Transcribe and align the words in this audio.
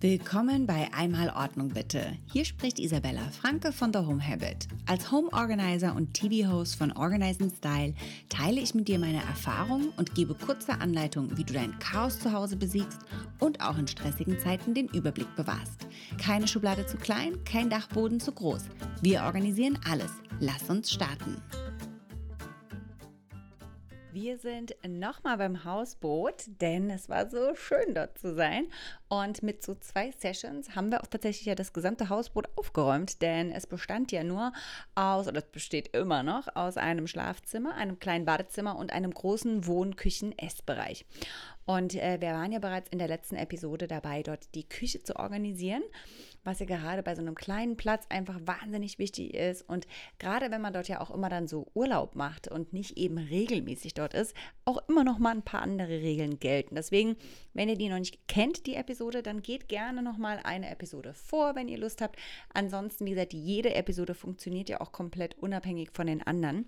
Willkommen 0.00 0.64
bei 0.64 0.88
Einmal 0.96 1.28
Ordnung 1.30 1.70
bitte. 1.70 2.16
Hier 2.32 2.44
spricht 2.44 2.78
Isabella 2.78 3.32
Franke 3.32 3.72
von 3.72 3.92
The 3.92 3.98
Home 3.98 4.24
Habit. 4.24 4.68
Als 4.86 5.10
Home 5.10 5.28
Organizer 5.32 5.96
und 5.96 6.14
TV-Host 6.14 6.76
von 6.76 6.92
Organizing 6.92 7.50
Style 7.50 7.94
teile 8.28 8.60
ich 8.60 8.76
mit 8.76 8.86
dir 8.86 9.00
meine 9.00 9.18
Erfahrungen 9.18 9.88
und 9.96 10.14
gebe 10.14 10.36
kurze 10.36 10.80
Anleitungen, 10.80 11.36
wie 11.36 11.42
du 11.42 11.52
dein 11.52 11.76
Chaos 11.80 12.20
zu 12.20 12.32
Hause 12.32 12.54
besiegst 12.54 13.00
und 13.40 13.60
auch 13.60 13.76
in 13.76 13.88
stressigen 13.88 14.38
Zeiten 14.38 14.72
den 14.72 14.86
Überblick 14.86 15.34
bewahrst. 15.34 15.88
Keine 16.16 16.46
Schublade 16.46 16.86
zu 16.86 16.96
klein, 16.96 17.42
kein 17.44 17.68
Dachboden 17.68 18.20
zu 18.20 18.30
groß. 18.30 18.66
Wir 19.02 19.24
organisieren 19.24 19.80
alles. 19.84 20.12
Lass 20.38 20.70
uns 20.70 20.92
starten. 20.92 21.42
Wir 24.10 24.38
sind 24.38 24.74
nochmal 24.86 25.36
beim 25.36 25.64
Hausboot, 25.64 26.44
denn 26.62 26.88
es 26.88 27.10
war 27.10 27.28
so 27.28 27.54
schön 27.54 27.94
dort 27.94 28.16
zu 28.18 28.34
sein. 28.34 28.68
Und 29.08 29.42
mit 29.42 29.62
so 29.62 29.74
zwei 29.74 30.12
Sessions 30.12 30.74
haben 30.74 30.90
wir 30.90 31.02
auch 31.02 31.06
tatsächlich 31.06 31.44
ja 31.44 31.54
das 31.54 31.74
gesamte 31.74 32.08
Hausboot 32.08 32.48
aufgeräumt, 32.56 33.20
denn 33.20 33.52
es 33.52 33.66
bestand 33.66 34.10
ja 34.10 34.24
nur 34.24 34.52
aus, 34.94 35.28
oder 35.28 35.38
es 35.38 35.50
besteht 35.50 35.94
immer 35.94 36.22
noch, 36.22 36.48
aus 36.56 36.78
einem 36.78 37.06
Schlafzimmer, 37.06 37.74
einem 37.74 37.98
kleinen 37.98 38.24
Badezimmer 38.24 38.76
und 38.76 38.94
einem 38.94 39.12
großen 39.12 39.66
Wohnküchen-Essbereich. 39.66 41.04
Und 41.66 41.94
äh, 41.94 42.18
wir 42.18 42.30
waren 42.30 42.50
ja 42.50 42.60
bereits 42.60 42.88
in 42.88 42.98
der 42.98 43.08
letzten 43.08 43.36
Episode 43.36 43.88
dabei, 43.88 44.22
dort 44.22 44.54
die 44.54 44.66
Küche 44.66 45.02
zu 45.02 45.16
organisieren, 45.16 45.82
was 46.48 46.60
ja 46.60 46.66
gerade 46.66 47.02
bei 47.02 47.14
so 47.14 47.20
einem 47.20 47.34
kleinen 47.34 47.76
Platz 47.76 48.06
einfach 48.08 48.40
wahnsinnig 48.44 48.98
wichtig 48.98 49.34
ist. 49.34 49.68
Und 49.68 49.86
gerade 50.18 50.50
wenn 50.50 50.62
man 50.62 50.72
dort 50.72 50.88
ja 50.88 51.00
auch 51.00 51.10
immer 51.10 51.28
dann 51.28 51.46
so 51.46 51.66
Urlaub 51.74 52.16
macht 52.16 52.48
und 52.48 52.72
nicht 52.72 52.96
eben 52.96 53.18
regelmäßig 53.18 53.92
dort 53.94 54.14
ist, 54.14 54.34
auch 54.64 54.78
immer 54.88 55.04
noch 55.04 55.18
mal 55.18 55.32
ein 55.32 55.42
paar 55.42 55.62
andere 55.62 56.00
Regeln 56.00 56.38
gelten. 56.40 56.74
Deswegen, 56.74 57.16
wenn 57.52 57.68
ihr 57.68 57.76
die 57.76 57.90
noch 57.90 57.98
nicht 57.98 58.26
kennt, 58.28 58.66
die 58.66 58.76
Episode, 58.76 59.22
dann 59.22 59.42
geht 59.42 59.68
gerne 59.68 60.02
noch 60.02 60.16
mal 60.16 60.40
eine 60.42 60.70
Episode 60.70 61.12
vor, 61.12 61.54
wenn 61.54 61.68
ihr 61.68 61.78
Lust 61.78 62.00
habt. 62.00 62.16
Ansonsten, 62.54 63.04
wie 63.04 63.10
gesagt, 63.10 63.34
jede 63.34 63.74
Episode 63.74 64.14
funktioniert 64.14 64.70
ja 64.70 64.80
auch 64.80 64.92
komplett 64.92 65.36
unabhängig 65.38 65.90
von 65.92 66.06
den 66.06 66.22
anderen. 66.22 66.66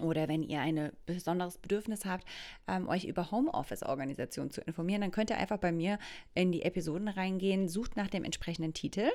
Oder 0.00 0.28
wenn 0.28 0.42
ihr 0.42 0.60
ein 0.60 0.92
besonderes 1.06 1.58
Bedürfnis 1.58 2.04
habt, 2.04 2.26
ähm, 2.68 2.88
euch 2.88 3.04
über 3.04 3.30
Homeoffice-Organisation 3.30 4.50
zu 4.50 4.60
informieren, 4.62 5.00
dann 5.00 5.10
könnt 5.10 5.30
ihr 5.30 5.38
einfach 5.38 5.58
bei 5.58 5.72
mir 5.72 5.98
in 6.34 6.52
die 6.52 6.62
Episoden 6.62 7.08
reingehen, 7.08 7.68
sucht 7.68 7.96
nach 7.96 8.08
dem 8.08 8.24
entsprechenden 8.24 8.74
Titel 8.74 9.08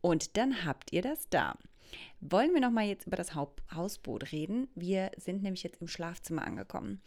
und 0.00 0.36
dann 0.36 0.64
habt 0.64 0.92
ihr 0.92 1.02
das 1.02 1.28
da. 1.28 1.56
Wollen 2.28 2.54
wir 2.54 2.60
noch 2.60 2.72
mal 2.72 2.84
jetzt 2.84 3.06
über 3.06 3.16
das 3.16 3.34
Hausboot 3.36 4.32
reden? 4.32 4.66
Wir 4.74 5.12
sind 5.16 5.44
nämlich 5.44 5.62
jetzt 5.62 5.80
im 5.80 5.86
Schlafzimmer 5.86 6.44
angekommen. 6.44 7.00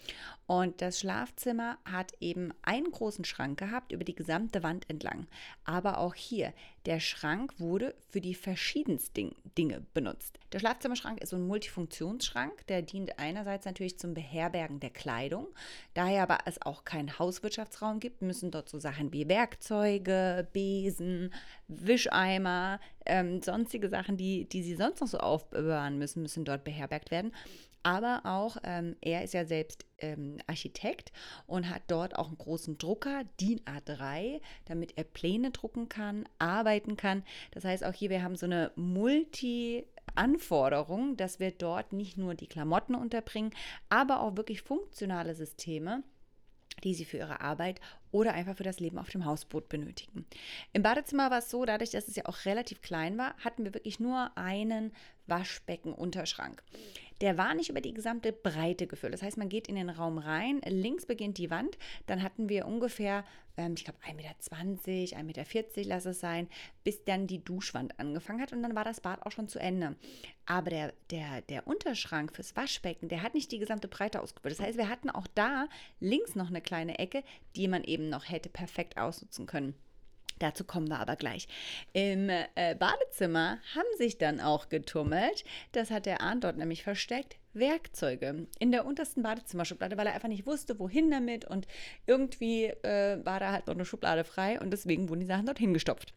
Und 0.45 0.81
das 0.81 1.02
Schlafzimmer 1.02 1.78
hat 1.84 2.14
eben 2.22 2.53
einen 2.62 2.89
großen 2.89 3.25
Schrank 3.25 3.59
gehabt 3.59 3.92
über 3.92 4.06
die 4.06 4.16
gesamte 4.16 4.64
Wand 4.64 4.90
entlang. 4.90 5.28
Aber 5.66 5.97
auch 5.97 6.16
hier, 6.16 6.53
der 6.86 7.02
Schrank 7.02 7.59
wurde 7.59 7.95
für 8.09 8.22
die 8.22 8.34
verschiedensten 8.34 9.36
Dinge 9.58 9.86
benutzt. 9.94 10.40
Der 10.53 10.59
Schlafzimmerschrank 10.59 11.22
ist 11.22 11.31
so 11.31 11.36
ein 11.36 11.45
Multifunktionsschrank, 11.45 12.66
der 12.67 12.81
dient 12.81 13.20
einerseits 13.20 13.66
natürlich 13.66 14.00
zum 14.00 14.14
Beherbergen 14.14 14.80
der 14.80 14.90
Kleidung. 14.90 15.47
Daher 15.95 16.23
aber 16.23 16.38
es 16.45 16.62
auch 16.62 16.86
keinen 16.86 17.20
Hauswirtschaftsraum 17.20 18.00
gibt, 18.00 18.22
müssen 18.22 18.52
dort 18.52 18.70
so 18.70 18.80
Sachen 18.80 19.12
wie 19.12 19.28
Werkzeuge, 19.28 20.47
Besen, 20.53 21.34
Wischeimer, 21.67 22.80
ähm, 23.06 23.42
sonstige 23.42 23.90
Sachen, 23.90 24.17
die, 24.17 24.45
die 24.45 24.64
sie 24.64 24.75
sonst 24.75 25.02
noch 25.02 25.08
so 25.10 25.18
aufbewahren 25.20 25.98
müssen, 25.98 26.22
müssen 26.22 26.46
dort 26.46 26.64
beherbergt 26.64 27.12
werden. 27.12 27.34
Aber 27.82 28.22
auch, 28.26 28.58
ähm, 28.64 28.98
er 29.00 29.24
ist 29.24 29.34
ja 29.34 29.46
selbst 29.46 29.86
ähm, 30.00 30.38
Architekt 30.48 31.14
und 31.48 31.70
hat 31.70 31.84
dort 31.88 32.18
auch 32.18 32.28
einen 32.28 32.38
großen 32.38 32.78
Drucker, 32.78 33.24
DIN 33.40 33.62
A3, 33.62 34.42
damit 34.66 34.98
er 34.98 35.06
Pläne 35.06 35.52
drucken 35.52 35.88
kann, 35.88 36.28
arbeiten 36.40 36.98
kann. 36.98 37.24
Das 37.52 37.64
heißt, 37.64 37.86
auch 37.86 37.94
hier, 37.94 38.10
wir 38.10 38.24
haben 38.24 38.36
so 38.36 38.46
eine 38.46 38.72
Multi- 38.76 39.86
Anforderung, 40.16 41.18
dass 41.18 41.40
wir 41.40 41.52
dort 41.52 41.94
nicht 41.94 42.18
nur 42.18 42.34
die 42.34 42.48
Klamotten 42.48 42.96
unterbringen, 42.96 43.52
aber 43.90 44.22
auch 44.22 44.38
wirklich 44.38 44.64
funktionale 44.64 45.36
Systeme, 45.36 46.03
die 46.79 46.94
sie 46.94 47.06
für 47.06 47.17
ihre 47.17 47.41
Arbeit 47.41 47.79
oder 48.12 48.34
einfach 48.34 48.57
für 48.57 48.63
das 48.63 48.79
Leben 48.79 48.97
auf 48.97 49.09
dem 49.09 49.25
Hausboot 49.25 49.69
benötigen. 49.69 50.25
Im 50.73 50.84
Badezimmer 50.84 51.31
war 51.31 51.40
es 51.40 51.50
so, 51.50 51.66
dadurch, 51.66 51.91
dass 51.91 52.07
es 52.07 52.16
ja 52.16 52.25
auch 52.25 52.45
relativ 52.45 52.81
klein 52.81 53.17
war, 53.17 53.35
hatten 53.38 53.66
wir 53.66 53.73
wirklich 53.73 54.00
nur 54.00 54.35
einen 54.38 54.94
Waschbecken-Unterschrank. 55.28 56.63
Der 57.22 57.38
war 57.38 57.53
nicht 57.53 57.69
über 57.69 57.81
die 57.81 57.94
gesamte 57.94 58.34
Breite 58.34 58.88
gefüllt. 58.88 59.13
Das 59.13 59.22
heißt, 59.22 59.38
man 59.38 59.50
geht 59.50 59.68
in 59.68 59.75
den 59.75 59.90
Raum 59.90 60.18
rein, 60.18 60.62
links 60.66 61.06
beginnt 61.06 61.38
die 61.38 61.52
Wand, 61.52 61.78
dann 62.07 62.24
hatten 62.24 62.50
wir 62.50 62.66
ungefähr, 62.66 63.24
ähm, 63.57 63.75
ich 63.78 63.84
glaube, 63.84 64.00
1,20 64.03 64.13
Meter, 65.24 65.44
1,40 65.44 65.57
Meter, 65.57 65.90
lass 65.90 66.06
es 66.06 66.19
sein, 66.19 66.47
bis 66.84 67.03
dann 67.03 67.28
die 67.28 67.44
Duschwand 67.44 68.00
angefangen 68.00 68.41
hat 68.41 68.53
und 68.53 68.63
dann 68.63 68.75
war 68.75 68.85
das 68.85 69.02
Bad 69.02 69.24
auch 69.25 69.31
schon 69.31 69.47
zu 69.47 69.59
Ende. 69.59 69.96
Aber 70.46 70.72
der, 70.72 70.94
der, 71.12 71.41
der 71.44 71.68
Unterschrank 71.68 72.34
fürs 72.34 72.56
Waschbecken, 72.56 73.07
der 73.07 73.22
hat 73.22 73.36
nicht 73.36 73.51
die 73.51 73.59
gesamte 73.59 73.88
Breite 73.88 74.22
ausgefüllt. 74.22 74.57
Das 74.57 74.66
heißt, 74.66 74.78
wir 74.78 74.90
hatten 74.90 75.09
auch 75.09 75.28
da 75.36 75.68
links 76.00 76.36
noch 76.36 76.47
eine 76.47 76.62
kleine 76.62 76.97
Ecke, 76.97 77.24
die 77.56 77.68
man 77.68 77.84
eben 77.84 78.00
eben 78.00 78.09
noch 78.09 78.30
hätte 78.30 78.50
perfekt 78.50 78.97
ausnutzen 78.97 79.46
können. 79.46 79.75
Dazu 80.39 80.63
kommen 80.63 80.88
wir 80.88 81.00
aber 81.00 81.16
gleich. 81.16 81.47
Im 81.94 82.29
äh, 82.29 82.75
Badezimmer 82.75 83.59
haben 83.75 83.97
sich 83.97 84.17
dann 84.17 84.39
auch 84.39 84.69
getummelt, 84.69 85.44
das 85.73 85.91
hat 85.91 86.05
der 86.05 86.22
Arndt 86.22 86.45
dort 86.45 86.57
nämlich 86.57 86.83
versteckt, 86.83 87.38
Werkzeuge 87.53 88.47
in 88.59 88.72
der 88.72 88.85
untersten 88.85 89.23
Badezimmerschublade, 89.23 89.97
weil 89.97 90.07
er 90.07 90.13
einfach 90.13 90.27
nicht 90.27 90.45
wusste, 90.45 90.79
wohin 90.79 91.11
damit 91.11 91.45
und 91.45 91.67
irgendwie 92.05 92.66
äh, 92.66 93.23
war 93.25 93.39
da 93.39 93.51
halt 93.51 93.67
noch 93.67 93.75
eine 93.75 93.85
Schublade 93.85 94.23
frei 94.23 94.59
und 94.59 94.72
deswegen 94.72 95.09
wurden 95.09 95.22
die 95.22 95.25
Sachen 95.25 95.45
dort 95.45 95.59
hingestopft. 95.59 96.13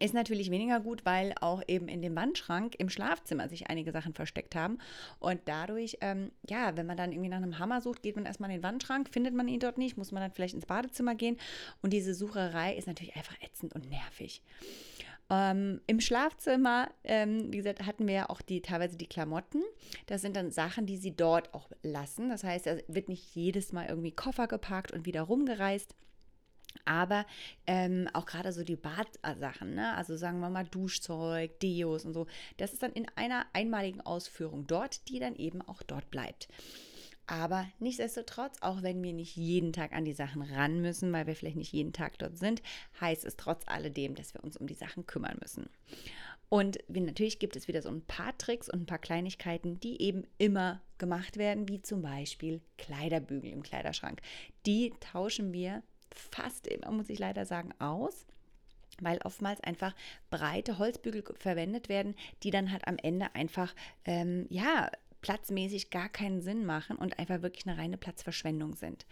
Ist 0.00 0.14
natürlich 0.14 0.50
weniger 0.50 0.80
gut, 0.80 1.04
weil 1.04 1.34
auch 1.40 1.62
eben 1.68 1.88
in 1.88 2.02
dem 2.02 2.16
Wandschrank 2.16 2.74
im 2.78 2.88
Schlafzimmer 2.88 3.48
sich 3.48 3.68
einige 3.68 3.92
Sachen 3.92 4.14
versteckt 4.14 4.54
haben. 4.54 4.78
Und 5.18 5.40
dadurch, 5.44 5.98
ähm, 6.00 6.32
ja, 6.48 6.76
wenn 6.76 6.86
man 6.86 6.96
dann 6.96 7.12
irgendwie 7.12 7.30
nach 7.30 7.38
einem 7.38 7.58
Hammer 7.58 7.80
sucht, 7.80 8.02
geht 8.02 8.16
man 8.16 8.26
erstmal 8.26 8.50
in 8.50 8.56
den 8.56 8.62
Wandschrank, 8.62 9.08
findet 9.10 9.34
man 9.34 9.48
ihn 9.48 9.60
dort 9.60 9.78
nicht, 9.78 9.96
muss 9.96 10.12
man 10.12 10.22
dann 10.22 10.32
vielleicht 10.32 10.54
ins 10.54 10.66
Badezimmer 10.66 11.14
gehen. 11.14 11.38
Und 11.82 11.92
diese 11.92 12.14
Sucherei 12.14 12.74
ist 12.74 12.86
natürlich 12.86 13.16
einfach 13.16 13.40
ätzend 13.40 13.74
und 13.74 13.88
nervig. 13.88 14.42
Ähm, 15.30 15.80
Im 15.86 16.00
Schlafzimmer, 16.00 16.90
ähm, 17.02 17.50
wie 17.50 17.56
gesagt, 17.56 17.86
hatten 17.86 18.06
wir 18.06 18.14
ja 18.14 18.30
auch 18.30 18.42
die, 18.42 18.60
teilweise 18.60 18.96
die 18.96 19.06
Klamotten. 19.06 19.62
Das 20.06 20.20
sind 20.20 20.36
dann 20.36 20.50
Sachen, 20.50 20.86
die 20.86 20.98
sie 20.98 21.16
dort 21.16 21.54
auch 21.54 21.70
lassen. 21.82 22.28
Das 22.28 22.44
heißt, 22.44 22.66
da 22.66 22.76
wird 22.88 23.08
nicht 23.08 23.34
jedes 23.34 23.72
Mal 23.72 23.88
irgendwie 23.88 24.12
Koffer 24.12 24.46
gepackt 24.46 24.92
und 24.92 25.06
wieder 25.06 25.22
rumgereist. 25.22 25.94
Aber 26.84 27.26
ähm, 27.66 28.08
auch 28.12 28.26
gerade 28.26 28.52
so 28.52 28.62
die 28.62 28.76
Badsachen, 28.76 29.74
ne? 29.74 29.94
also 29.94 30.16
sagen 30.16 30.40
wir 30.40 30.50
mal 30.50 30.66
Duschzeug, 30.66 31.58
Deos 31.60 32.04
und 32.04 32.12
so, 32.12 32.26
das 32.56 32.72
ist 32.72 32.82
dann 32.82 32.92
in 32.92 33.06
einer 33.16 33.46
einmaligen 33.52 34.00
Ausführung 34.00 34.66
dort, 34.66 35.08
die 35.08 35.18
dann 35.18 35.36
eben 35.36 35.62
auch 35.62 35.82
dort 35.82 36.10
bleibt. 36.10 36.48
Aber 37.26 37.66
nichtsdestotrotz, 37.78 38.58
auch 38.60 38.82
wenn 38.82 39.02
wir 39.02 39.14
nicht 39.14 39.36
jeden 39.36 39.72
Tag 39.72 39.92
an 39.92 40.04
die 40.04 40.12
Sachen 40.12 40.42
ran 40.42 40.82
müssen, 40.82 41.10
weil 41.12 41.26
wir 41.26 41.34
vielleicht 41.34 41.56
nicht 41.56 41.72
jeden 41.72 41.94
Tag 41.94 42.18
dort 42.18 42.36
sind, 42.36 42.60
heißt 43.00 43.24
es 43.24 43.36
trotz 43.36 43.66
alledem, 43.66 44.14
dass 44.14 44.34
wir 44.34 44.44
uns 44.44 44.58
um 44.58 44.66
die 44.66 44.74
Sachen 44.74 45.06
kümmern 45.06 45.38
müssen. 45.40 45.70
Und 46.50 46.78
natürlich 46.88 47.38
gibt 47.38 47.56
es 47.56 47.66
wieder 47.66 47.80
so 47.80 47.88
ein 47.88 48.02
paar 48.02 48.36
Tricks 48.36 48.68
und 48.68 48.82
ein 48.82 48.86
paar 48.86 48.98
Kleinigkeiten, 48.98 49.80
die 49.80 50.00
eben 50.02 50.24
immer 50.36 50.82
gemacht 50.98 51.38
werden, 51.38 51.68
wie 51.68 51.80
zum 51.80 52.02
Beispiel 52.02 52.60
Kleiderbügel 52.76 53.50
im 53.50 53.62
Kleiderschrank. 53.62 54.20
Die 54.66 54.92
tauschen 55.00 55.52
wir 55.52 55.82
fast 56.14 56.66
immer, 56.66 56.90
muss 56.90 57.08
ich 57.08 57.18
leider 57.18 57.46
sagen, 57.46 57.72
aus 57.78 58.26
weil 59.00 59.18
oftmals 59.24 59.60
einfach 59.62 59.94
breite 60.30 60.78
Holzbügel 60.78 61.24
verwendet 61.38 61.88
werden, 61.88 62.14
die 62.42 62.50
dann 62.50 62.70
halt 62.70 62.86
am 62.86 62.96
Ende 62.96 63.34
einfach, 63.34 63.74
ähm, 64.04 64.46
ja, 64.50 64.90
platzmäßig 65.24 65.88
gar 65.88 66.10
keinen 66.10 66.42
Sinn 66.42 66.66
machen 66.66 66.96
und 66.96 67.18
einfach 67.18 67.40
wirklich 67.40 67.66
eine 67.66 67.78
reine 67.78 67.96
Platzverschwendung 67.96 68.74
sind. 68.74 69.06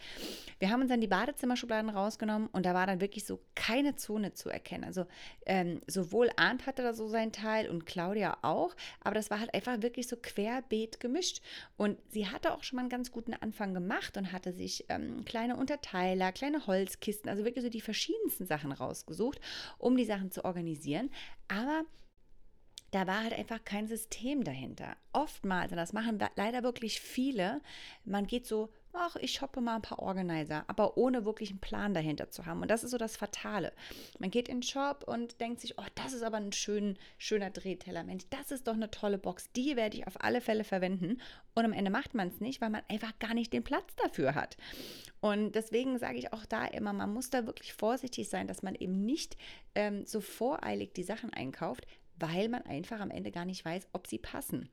Wir 0.59 0.69
haben 0.69 0.83
uns 0.83 0.91
dann 0.91 1.01
die 1.01 1.07
Badezimmerschubladen 1.07 1.89
rausgenommen 1.89 2.49
und 2.53 2.67
da 2.67 2.75
war 2.75 2.87
dann 2.87 3.01
wirklich 3.01 3.25
so 3.25 3.41
keine 3.55 3.97
Zone 3.97 4.35
zu 4.35 4.51
erkennen. 4.51 4.85
Also 4.85 5.07
ähm, 5.47 5.81
sowohl 5.87 6.29
Arndt 6.37 6.67
hatte 6.67 6.83
da 6.83 6.93
so 6.93 7.09
sein 7.09 7.33
Teil 7.33 7.71
und 7.71 7.87
Claudia 7.87 8.37
auch, 8.43 8.77
aber 9.01 9.15
das 9.15 9.31
war 9.31 9.41
halt 9.41 9.55
einfach 9.55 9.81
wirklich 9.81 10.07
so 10.07 10.17
querbeet 10.21 11.01
gemischt. 11.01 11.41
Und 11.79 11.99
sie 12.11 12.29
hatte 12.29 12.53
auch 12.53 12.63
schon 12.63 12.77
mal 12.77 12.83
einen 12.83 12.91
ganz 12.91 13.11
guten 13.11 13.33
Anfang 13.33 13.73
gemacht 13.73 14.19
und 14.19 14.33
hatte 14.33 14.53
sich 14.53 14.85
ähm, 14.91 15.25
kleine 15.25 15.57
Unterteiler, 15.57 16.31
kleine 16.33 16.67
Holzkisten, 16.67 17.31
also 17.31 17.47
wirklich 17.47 17.65
so 17.65 17.71
die 17.71 17.81
verschiedensten 17.81 18.45
Sachen 18.45 18.73
rausgesucht, 18.73 19.41
um 19.79 19.97
die 19.97 20.05
Sachen 20.05 20.31
zu 20.31 20.45
organisieren. 20.45 21.09
Aber 21.49 21.87
da 22.93 23.07
war 23.07 23.25
halt 23.25 23.33
einfach 23.33 23.65
kein 23.65 23.89
System 23.89 24.45
dahinter. 24.45 24.97
Oftmals, 25.13 25.73
und 25.73 25.79
das 25.79 25.93
machen 25.93 26.19
leider 26.37 26.63
wirklich 26.63 27.01
viele, 27.01 27.61
man 28.05 28.27
geht 28.27 28.47
so 28.47 28.71
ach, 28.93 29.17
ich 29.17 29.33
shoppe 29.33 29.61
mal 29.61 29.77
ein 29.77 29.83
paar 29.83 30.01
Organizer, 30.01 30.65
aber 30.67 30.97
ohne 30.97 31.25
wirklich 31.25 31.51
einen 31.51 31.61
Plan 31.61 31.95
dahinter 31.95 32.31
zu 32.31 32.47
haben. 32.47 32.63
Und 32.63 32.71
das 32.71 32.85
ist 32.85 32.91
so 32.91 32.99
das 32.99 33.17
Fatale. 33.17 33.73
Man 34.19 34.31
geht 34.31 34.49
in 34.49 34.59
den 34.59 34.63
Shop 34.63 35.05
und 35.07 35.41
denkt 35.41 35.61
sich, 35.61 35.79
oh, 35.79 35.85
das 35.95 36.13
ist 36.13 36.23
aber 36.23 36.37
ein 36.37 36.53
schön, 36.53 36.99
schöner 37.19 37.51
Drehteller. 37.51 38.05
Mensch, 38.05 38.25
das 38.31 38.51
ist 38.51 38.67
doch 38.67 38.75
eine 38.75 38.91
tolle 38.91 39.19
Box. 39.19 39.51
Die 39.53 39.77
werde 39.77 39.97
ich 39.97 40.07
auf 40.07 40.23
alle 40.23 40.41
Fälle 40.41 40.65
verwenden. 40.65 41.21
Und 41.55 41.65
am 41.65 41.73
Ende 41.73 41.91
macht 41.91 42.15
man 42.15 42.29
es 42.29 42.41
nicht, 42.41 42.61
weil 42.61 42.71
man 42.71 42.83
einfach 42.89 43.19
gar 43.19 43.35
nicht 43.35 43.53
den 43.53 43.65
Platz 43.65 43.95
dafür 43.97 44.35
hat. 44.35 44.57
Und 45.21 45.55
deswegen 45.55 45.99
sage 45.99 46.19
ich 46.19 46.33
auch 46.33 46.45
da 46.47 46.65
immer, 46.67 46.93
man 46.93 47.13
muss 47.13 47.31
da 47.31 47.47
wirklich 47.47 47.73
vorsichtig 47.75 48.29
sein, 48.29 48.47
dass 48.47 48.63
man 48.63 48.75
eben 48.75 49.05
nicht 49.05 49.37
ähm, 49.75 50.05
so 50.05 50.21
voreilig 50.21 50.93
die 50.95 51.05
Sachen 51.05 51.33
einkauft, 51.33 51.87
weil 52.23 52.49
man 52.49 52.63
einfach 52.63 53.01
am 53.01 53.11
Ende 53.11 53.31
gar 53.31 53.45
nicht 53.45 53.65
weiß, 53.65 53.89
ob 53.93 54.07
sie 54.07 54.19
passen 54.19 54.69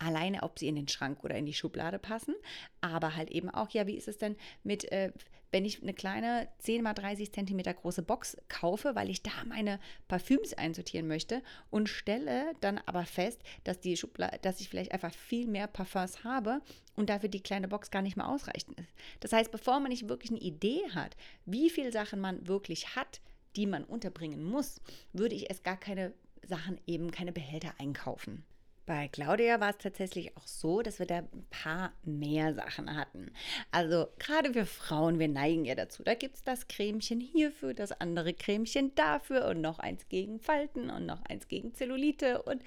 alleine, 0.00 0.42
ob 0.42 0.58
sie 0.58 0.68
in 0.68 0.76
den 0.76 0.88
Schrank 0.88 1.22
oder 1.22 1.36
in 1.36 1.46
die 1.46 1.52
Schublade 1.52 1.98
passen, 1.98 2.34
aber 2.80 3.16
halt 3.16 3.30
eben 3.30 3.50
auch, 3.50 3.70
ja, 3.70 3.86
wie 3.86 3.96
ist 3.96 4.08
es 4.08 4.18
denn 4.18 4.36
mit, 4.64 4.90
äh, 4.90 5.12
wenn 5.52 5.64
ich 5.64 5.82
eine 5.82 5.92
kleine 5.92 6.48
10 6.58 6.86
x 6.86 6.94
30 6.94 7.32
cm 7.32 7.62
große 7.76 8.02
Box 8.02 8.36
kaufe, 8.48 8.94
weil 8.94 9.10
ich 9.10 9.22
da 9.22 9.32
meine 9.46 9.78
Parfüms 10.08 10.54
einsortieren 10.54 11.06
möchte 11.06 11.42
und 11.70 11.88
stelle 11.88 12.54
dann 12.60 12.80
aber 12.86 13.04
fest, 13.04 13.42
dass 13.64 13.80
die 13.80 13.96
Schublade, 13.96 14.38
dass 14.42 14.60
ich 14.60 14.68
vielleicht 14.68 14.92
einfach 14.92 15.12
viel 15.12 15.46
mehr 15.46 15.66
Parfums 15.66 16.24
habe 16.24 16.62
und 16.96 17.10
dafür 17.10 17.28
die 17.28 17.42
kleine 17.42 17.68
Box 17.68 17.90
gar 17.90 18.02
nicht 18.02 18.16
mehr 18.16 18.28
ausreichend 18.28 18.78
ist. 18.78 18.94
Das 19.20 19.32
heißt, 19.32 19.50
bevor 19.50 19.80
man 19.80 19.90
nicht 19.90 20.08
wirklich 20.08 20.30
eine 20.30 20.40
Idee 20.40 20.82
hat, 20.94 21.16
wie 21.44 21.68
viele 21.68 21.92
Sachen 21.92 22.20
man 22.20 22.46
wirklich 22.46 22.96
hat, 22.96 23.20
die 23.56 23.66
man 23.66 23.84
unterbringen 23.84 24.44
muss, 24.44 24.80
würde 25.12 25.34
ich 25.34 25.50
es 25.50 25.62
gar 25.62 25.76
keine 25.76 26.12
Sachen 26.46 26.80
eben, 26.86 27.10
keine 27.10 27.32
Behälter 27.32 27.74
einkaufen. 27.78 28.44
Bei 28.90 29.06
Claudia 29.06 29.60
war 29.60 29.70
es 29.70 29.78
tatsächlich 29.78 30.36
auch 30.36 30.48
so, 30.48 30.82
dass 30.82 30.98
wir 30.98 31.06
da 31.06 31.18
ein 31.18 31.46
paar 31.48 31.92
mehr 32.02 32.54
Sachen 32.54 32.96
hatten. 32.96 33.30
Also 33.70 34.08
gerade 34.18 34.52
wir 34.56 34.66
Frauen, 34.66 35.20
wir 35.20 35.28
neigen 35.28 35.64
ja 35.64 35.76
dazu. 35.76 36.02
Da 36.02 36.14
gibt 36.14 36.34
es 36.34 36.42
das 36.42 36.66
Cremchen 36.66 37.20
hierfür, 37.20 37.72
das 37.72 37.92
andere 37.92 38.34
Cremchen 38.34 38.92
dafür 38.96 39.46
und 39.46 39.60
noch 39.60 39.78
eins 39.78 40.08
gegen 40.08 40.40
Falten 40.40 40.90
und 40.90 41.06
noch 41.06 41.22
eins 41.26 41.46
gegen 41.46 41.72
Zellulite 41.72 42.42
und 42.42 42.64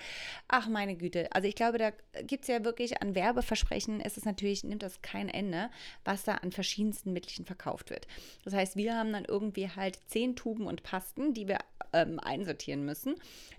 ach 0.48 0.70
meine 0.70 0.96
Güte. 0.96 1.30
Also 1.34 1.50
ich 1.50 1.56
glaube, 1.56 1.78
da 1.78 1.92
gibt 2.22 2.44
es 2.44 2.48
ja 2.48 2.64
wirklich 2.64 3.02
an 3.02 3.16
Werbeversprechen, 3.16 4.00
ist 4.00 4.16
es 4.16 4.24
natürlich, 4.24 4.64
nimmt 4.64 4.84
das 4.84 5.02
kein 5.02 5.28
Ende, 5.28 5.70
was 6.06 6.24
da 6.24 6.36
an 6.36 6.54
verschiedensten 6.54 7.12
Mittelchen 7.12 7.44
verkauft 7.44 7.90
wird. 7.90 8.08
Das 8.46 8.54
heißt, 8.54 8.78
wir 8.78 8.96
haben 8.96 9.12
dann 9.12 9.26
irgendwie 9.26 9.70
halt 9.70 10.00
zehn 10.08 10.38
Tuben 10.38 10.68
und 10.68 10.84
Pasten, 10.84 11.34
die 11.34 11.50
wir 11.50 11.58
ähm, 11.94 12.20
einsortieren 12.20 12.84
müssen. 12.84 13.16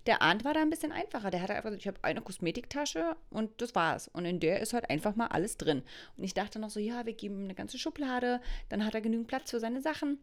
Der 0.06 0.22
Arndt 0.22 0.44
war 0.44 0.54
da 0.54 0.60
ein 0.60 0.70
bisschen 0.70 0.92
einfacher. 0.92 1.30
Der 1.30 1.40
hatte 1.40 1.54
einfach, 1.54 1.72
ich 1.72 1.86
habe 1.86 1.98
eine 2.02 2.20
Kosmetiktasche 2.20 3.16
und 3.30 3.60
das 3.60 3.74
war's. 3.74 4.08
Und 4.08 4.24
in 4.24 4.40
der 4.40 4.60
ist 4.60 4.72
halt 4.72 4.90
einfach 4.90 5.16
mal 5.16 5.28
alles 5.28 5.56
drin. 5.56 5.82
Und 6.16 6.24
ich 6.24 6.34
dachte 6.34 6.58
noch 6.58 6.70
so, 6.70 6.80
ja, 6.80 7.06
wir 7.06 7.14
geben 7.14 7.38
ihm 7.38 7.44
eine 7.44 7.54
ganze 7.54 7.78
Schublade, 7.78 8.40
dann 8.68 8.84
hat 8.84 8.94
er 8.94 9.00
genügend 9.00 9.28
Platz 9.28 9.50
für 9.50 9.60
seine 9.60 9.80
Sachen. 9.80 10.18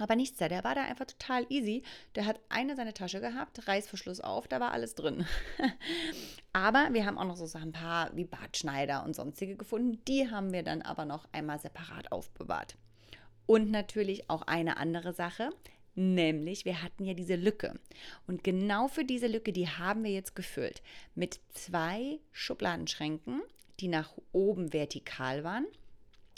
Aber 0.00 0.16
nichts 0.16 0.38
da, 0.38 0.48
der 0.48 0.64
war 0.64 0.74
da 0.74 0.82
einfach 0.84 1.04
total 1.04 1.44
easy. 1.50 1.82
Der 2.14 2.24
hat 2.24 2.40
eine 2.48 2.74
seine 2.74 2.94
Tasche 2.94 3.20
gehabt, 3.20 3.68
Reißverschluss 3.68 4.20
auf, 4.20 4.48
da 4.48 4.58
war 4.58 4.72
alles 4.72 4.94
drin. 4.94 5.26
aber 6.54 6.88
wir 6.92 7.04
haben 7.04 7.18
auch 7.18 7.26
noch 7.26 7.36
so 7.36 7.58
ein 7.58 7.72
paar 7.72 8.14
wie 8.16 8.24
Bartschneider 8.24 9.04
und 9.04 9.14
sonstige 9.14 9.56
gefunden. 9.56 10.02
Die 10.06 10.30
haben 10.30 10.52
wir 10.52 10.62
dann 10.62 10.80
aber 10.80 11.04
noch 11.04 11.28
einmal 11.32 11.58
separat 11.58 12.10
aufbewahrt. 12.12 12.76
Und 13.44 13.70
natürlich 13.70 14.30
auch 14.30 14.42
eine 14.42 14.78
andere 14.78 15.12
Sache. 15.12 15.50
Nämlich, 15.94 16.64
wir 16.64 16.82
hatten 16.82 17.04
ja 17.04 17.14
diese 17.14 17.36
Lücke. 17.36 17.78
Und 18.26 18.44
genau 18.44 18.88
für 18.88 19.04
diese 19.04 19.26
Lücke, 19.26 19.52
die 19.52 19.68
haben 19.68 20.04
wir 20.04 20.10
jetzt 20.10 20.34
gefüllt. 20.34 20.82
Mit 21.14 21.40
zwei 21.52 22.18
Schubladenschränken, 22.32 23.42
die 23.80 23.88
nach 23.88 24.12
oben 24.32 24.72
vertikal 24.72 25.44
waren 25.44 25.66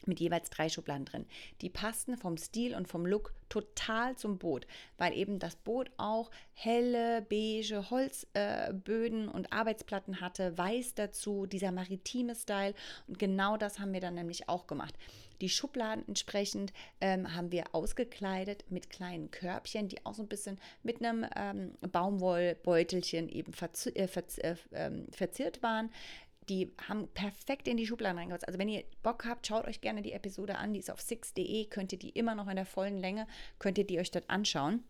mit 0.06 0.20
jeweils 0.20 0.50
drei 0.50 0.68
Schubladen 0.68 1.04
drin. 1.04 1.26
Die 1.60 1.70
passten 1.70 2.16
vom 2.16 2.36
Stil 2.36 2.74
und 2.74 2.88
vom 2.88 3.06
Look 3.06 3.34
total 3.48 4.16
zum 4.16 4.38
Boot, 4.38 4.66
weil 4.96 5.12
eben 5.12 5.38
das 5.38 5.56
Boot 5.56 5.90
auch 5.98 6.30
helle, 6.54 7.22
beige 7.22 7.90
Holzböden 7.90 9.28
äh, 9.28 9.30
und 9.30 9.52
Arbeitsplatten 9.52 10.20
hatte, 10.20 10.56
weiß 10.56 10.94
dazu, 10.94 11.46
dieser 11.46 11.70
maritime 11.70 12.34
Style. 12.34 12.74
Und 13.06 13.18
genau 13.18 13.56
das 13.56 13.78
haben 13.78 13.92
wir 13.92 14.00
dann 14.00 14.14
nämlich 14.14 14.48
auch 14.48 14.66
gemacht. 14.66 14.94
Die 15.42 15.48
Schubladen 15.48 16.06
entsprechend 16.06 16.72
ähm, 17.00 17.34
haben 17.34 17.50
wir 17.50 17.64
ausgekleidet 17.72 18.64
mit 18.70 18.90
kleinen 18.90 19.32
Körbchen, 19.32 19.88
die 19.88 20.06
auch 20.06 20.14
so 20.14 20.22
ein 20.22 20.28
bisschen 20.28 20.58
mit 20.84 21.04
einem 21.04 21.26
ähm, 21.34 21.72
Baumwollbeutelchen 21.80 23.28
eben 23.28 23.52
verzi 23.52 23.90
äh, 23.90 24.06
verzi 24.06 24.40
äh, 24.40 24.54
ähm, 24.72 25.08
verziert 25.10 25.60
waren 25.60 25.90
die 26.48 26.72
haben 26.88 27.08
perfekt 27.08 27.68
in 27.68 27.76
die 27.76 27.86
Schubladen 27.86 28.18
reingepasst. 28.18 28.46
Also 28.46 28.58
wenn 28.58 28.68
ihr 28.68 28.84
Bock 29.02 29.24
habt, 29.26 29.46
schaut 29.46 29.66
euch 29.66 29.80
gerne 29.80 30.02
die 30.02 30.12
Episode 30.12 30.56
an. 30.56 30.72
Die 30.72 30.80
ist 30.80 30.90
auf 30.90 31.00
six.de, 31.00 31.66
könnt 31.66 31.92
ihr 31.92 31.98
die 31.98 32.10
immer 32.10 32.34
noch 32.34 32.48
in 32.48 32.56
der 32.56 32.66
vollen 32.66 32.98
Länge, 32.98 33.26
könnt 33.58 33.78
ihr 33.78 33.86
die 33.86 33.98
euch 33.98 34.10
dort 34.10 34.28
anschauen. 34.28 34.82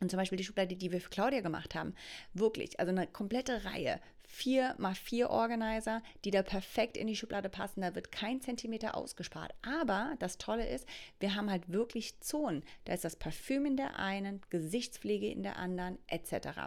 Und 0.00 0.10
zum 0.10 0.18
Beispiel 0.18 0.38
die 0.38 0.44
Schublade, 0.44 0.76
die 0.76 0.92
wir 0.92 1.00
für 1.00 1.10
Claudia 1.10 1.40
gemacht 1.40 1.74
haben, 1.74 1.94
wirklich, 2.32 2.78
also 2.78 2.92
eine 2.92 3.06
komplette 3.06 3.64
Reihe 3.64 4.00
vier 4.28 4.74
mal 4.78 4.94
vier 4.94 5.30
Organizer, 5.30 6.02
die 6.24 6.30
da 6.30 6.42
perfekt 6.42 6.96
in 6.96 7.06
die 7.06 7.16
Schublade 7.16 7.48
passen. 7.48 7.80
Da 7.80 7.94
wird 7.94 8.12
kein 8.12 8.40
Zentimeter 8.42 8.94
ausgespart. 8.94 9.54
Aber 9.62 10.14
das 10.18 10.36
Tolle 10.36 10.68
ist, 10.68 10.86
wir 11.18 11.34
haben 11.34 11.50
halt 11.50 11.72
wirklich 11.72 12.20
Zonen. 12.20 12.62
Da 12.84 12.92
ist 12.92 13.04
das 13.04 13.16
Parfüm 13.16 13.64
in 13.64 13.76
der 13.76 13.98
einen, 13.98 14.42
Gesichtspflege 14.50 15.28
in 15.28 15.42
der 15.42 15.56
anderen, 15.56 15.98
etc. 16.08 16.60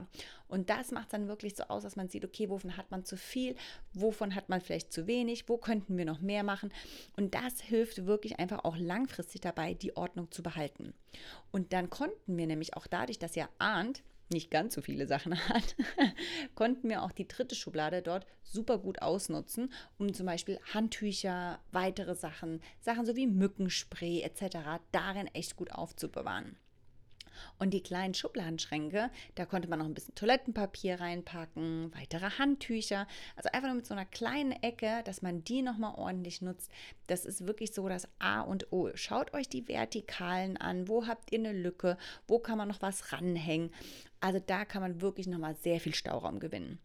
Und 0.48 0.70
das 0.70 0.92
macht 0.92 1.14
dann 1.14 1.28
wirklich 1.28 1.56
so 1.56 1.64
aus, 1.66 1.84
dass 1.84 1.96
man 1.96 2.10
sieht, 2.10 2.26
okay, 2.26 2.50
wovon 2.50 2.76
hat 2.76 2.90
man 2.90 3.06
zu 3.06 3.16
viel, 3.16 3.56
wovon 3.94 4.36
hat 4.36 4.50
man 4.50 4.60
vielleicht 4.60 4.92
zu 4.92 5.06
wenig, 5.06 5.48
wo 5.48 5.58
könnten 5.58 5.98
wir 5.98 6.06
noch 6.06 6.20
mehr 6.20 6.44
machen. 6.44 6.74
Und 7.16 7.36
das 7.36 7.62
hilft 7.62 8.08
wirklich 8.08 8.40
einfach 8.40 8.66
auch 8.66 8.76
langfristig 8.76 9.42
dabei, 9.42 9.76
die 9.76 9.96
Ordnung 9.96 10.32
zu 10.32 10.42
behalten. 10.42 10.94
Und 11.52 11.74
dann 11.74 11.92
konnten 11.92 12.38
wir 12.38 12.48
nämlich 12.48 12.76
auch 12.76 12.88
dadurch, 12.88 13.20
dass 13.20 13.38
ihr 13.38 13.50
ahnt, 13.60 14.02
nicht 14.32 14.52
ganz 14.52 14.76
so 14.76 14.82
viele 14.82 15.08
Sachen 15.08 15.38
hat, 15.50 15.76
konnten 16.56 16.90
wir 16.90 17.04
auch 17.04 17.12
die 17.12 17.28
dritte 17.28 17.56
Schublade 17.56 18.02
dort 18.02 18.26
super 18.44 18.78
gut 18.78 19.02
ausnutzen, 19.02 19.72
um 19.98 20.14
zum 20.14 20.26
Beispiel 20.26 20.60
Handtücher, 20.74 21.60
weitere 21.72 22.16
Sachen, 22.16 22.62
Sachen 22.80 23.06
so 23.06 23.16
wie 23.16 23.28
Mückenspray 23.28 24.22
etc. 24.22 24.82
darin 24.92 25.28
echt 25.28 25.56
gut 25.56 25.72
aufzubewahren. 25.72 26.58
Und 27.58 27.72
die 27.72 27.84
kleinen 27.84 28.14
Schubladenschränke, 28.14 29.10
da 29.36 29.46
konnte 29.46 29.70
man 29.70 29.80
noch 29.80 29.86
ein 29.86 29.94
bisschen 29.94 30.16
Toilettenpapier 30.16 31.00
reinpacken, 31.00 31.92
weitere 31.96 32.30
Handtücher. 32.32 33.08
Also 33.36 33.50
einfach 33.52 33.68
nur 33.68 33.78
mit 33.78 33.86
so 33.86 33.94
einer 33.94 34.06
kleinen 34.06 34.52
Ecke, 34.52 35.02
dass 35.06 35.22
man 35.22 35.44
die 35.44 35.62
nochmal 35.62 35.96
ordentlich 35.96 36.42
nutzt. 36.42 36.72
Das 37.08 37.26
ist 37.26 37.48
wirklich 37.48 37.74
so 37.74 37.88
das 37.88 38.08
A 38.20 38.42
und 38.42 38.72
O. 38.72 38.90
Schaut 38.96 39.34
euch 39.34 39.50
die 39.50 39.68
Vertikalen 39.68 40.58
an. 40.58 40.88
Wo 40.88 41.08
habt 41.08 41.32
ihr 41.32 41.40
eine 41.40 41.54
Lücke? 41.54 41.98
Wo 42.28 42.40
kann 42.40 42.58
man 42.58 42.68
noch 42.68 42.82
was 42.82 43.12
ranhängen? 43.12 43.72
Also 44.22 44.40
da 44.40 44.66
kann 44.66 44.82
man 44.82 45.02
wirklich 45.02 45.28
nochmal 45.28 45.56
sehr 45.56 45.80
viel 45.80 45.94
Stauraum 45.94 46.40
gewinnen. 46.40 46.80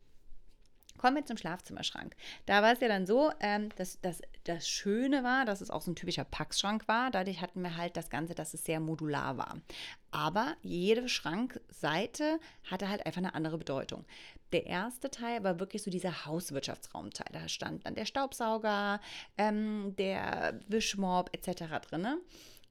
Kommen 0.98 1.16
wir 1.16 1.26
zum 1.26 1.36
Schlafzimmerschrank. 1.36 2.16
Da 2.46 2.62
war 2.62 2.72
es 2.72 2.80
ja 2.80 2.88
dann 2.88 3.06
so, 3.06 3.30
ähm, 3.40 3.68
dass, 3.76 4.00
dass 4.00 4.22
das 4.44 4.68
Schöne 4.68 5.22
war, 5.22 5.44
dass 5.44 5.60
es 5.60 5.70
auch 5.70 5.82
so 5.82 5.90
ein 5.90 5.96
typischer 5.96 6.24
Packschrank 6.24 6.88
war. 6.88 7.10
Dadurch 7.10 7.40
hatten 7.40 7.62
wir 7.62 7.76
halt 7.76 7.96
das 7.96 8.08
Ganze, 8.08 8.34
dass 8.34 8.54
es 8.54 8.64
sehr 8.64 8.80
modular 8.80 9.36
war. 9.36 9.60
Aber 10.10 10.54
jede 10.62 11.08
Schrankseite 11.08 12.40
hatte 12.70 12.88
halt 12.88 13.04
einfach 13.04 13.18
eine 13.18 13.34
andere 13.34 13.58
Bedeutung. 13.58 14.04
Der 14.52 14.66
erste 14.66 15.10
Teil 15.10 15.44
war 15.44 15.60
wirklich 15.60 15.82
so 15.82 15.90
dieser 15.90 16.24
Hauswirtschaftsraumteil. 16.24 17.26
Da 17.32 17.48
stand 17.48 17.84
dann 17.84 17.94
der 17.94 18.06
Staubsauger, 18.06 19.00
ähm, 19.36 19.94
der 19.98 20.60
Wischmob 20.68 21.30
etc. 21.32 21.64
drin. 21.88 22.06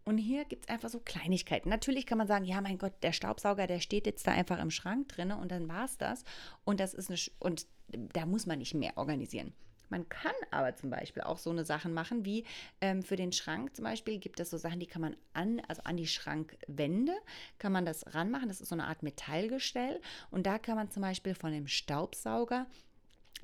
Und 0.07 0.19
hier 0.19 0.45
gibt 0.45 0.65
es 0.65 0.69
einfach 0.69 0.89
so 0.89 0.99
Kleinigkeiten. 0.99 1.67
Natürlich 1.69 2.05
kann 2.05 2.19
man 2.19 2.27
sagen, 2.27 2.45
ja, 2.45 2.61
mein 2.61 2.77
Gott, 2.77 2.93
der 3.01 3.11
Staubsauger, 3.11 3.65
der 3.65 3.79
steht 3.79 4.05
jetzt 4.05 4.27
da 4.27 4.31
einfach 4.31 4.59
im 4.61 4.69
Schrank 4.69 5.09
drin 5.09 5.31
und 5.31 5.51
dann 5.51 5.67
war 5.67 5.85
es 5.85 5.97
das. 5.97 6.23
Und 6.63 6.79
das 6.79 6.93
ist 6.93 7.09
eine, 7.09 7.19
und 7.39 7.65
da 7.89 8.27
muss 8.27 8.45
man 8.45 8.59
nicht 8.59 8.75
mehr 8.75 8.97
organisieren. 8.97 9.53
Man 9.89 10.07
kann 10.07 10.33
aber 10.51 10.75
zum 10.75 10.91
Beispiel 10.91 11.23
auch 11.23 11.39
so 11.39 11.49
eine 11.49 11.65
Sachen 11.65 11.93
machen, 11.93 12.23
wie 12.23 12.43
ähm, 12.81 13.01
für 13.01 13.15
den 13.15 13.31
Schrank 13.31 13.75
zum 13.75 13.85
Beispiel 13.85 14.19
gibt 14.19 14.39
es 14.39 14.51
so 14.51 14.57
Sachen, 14.57 14.79
die 14.79 14.87
kann 14.87 15.01
man 15.01 15.15
an, 15.33 15.61
also 15.67 15.81
an 15.83 15.97
die 15.97 16.07
Schrankwände, 16.07 17.13
kann 17.57 17.71
man 17.71 17.85
das 17.85 18.13
ranmachen. 18.13 18.47
Das 18.47 18.61
ist 18.61 18.69
so 18.69 18.75
eine 18.75 18.85
Art 18.85 19.01
Metallgestell. 19.01 20.01
Und 20.29 20.45
da 20.45 20.59
kann 20.59 20.75
man 20.75 20.91
zum 20.91 21.01
Beispiel 21.01 21.33
von 21.33 21.51
dem 21.51 21.67
Staubsauger 21.67 22.67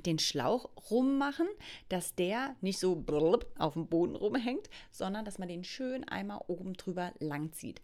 den 0.06 0.20
Schlauch 0.20 0.70
rummachen, 0.90 1.48
dass 1.90 2.16
der 2.16 2.56
nicht 2.62 2.80
so 2.80 3.04
auf 3.58 3.74
dem 3.74 3.88
Boden 3.88 4.16
rumhängt, 4.16 4.70
sondern 4.92 5.26
dass 5.26 5.38
man 5.38 5.48
den 5.48 5.64
schön 5.64 6.04
einmal 6.08 6.42
oben 6.48 6.74
drüber 6.74 7.14
langzieht. 7.20 7.82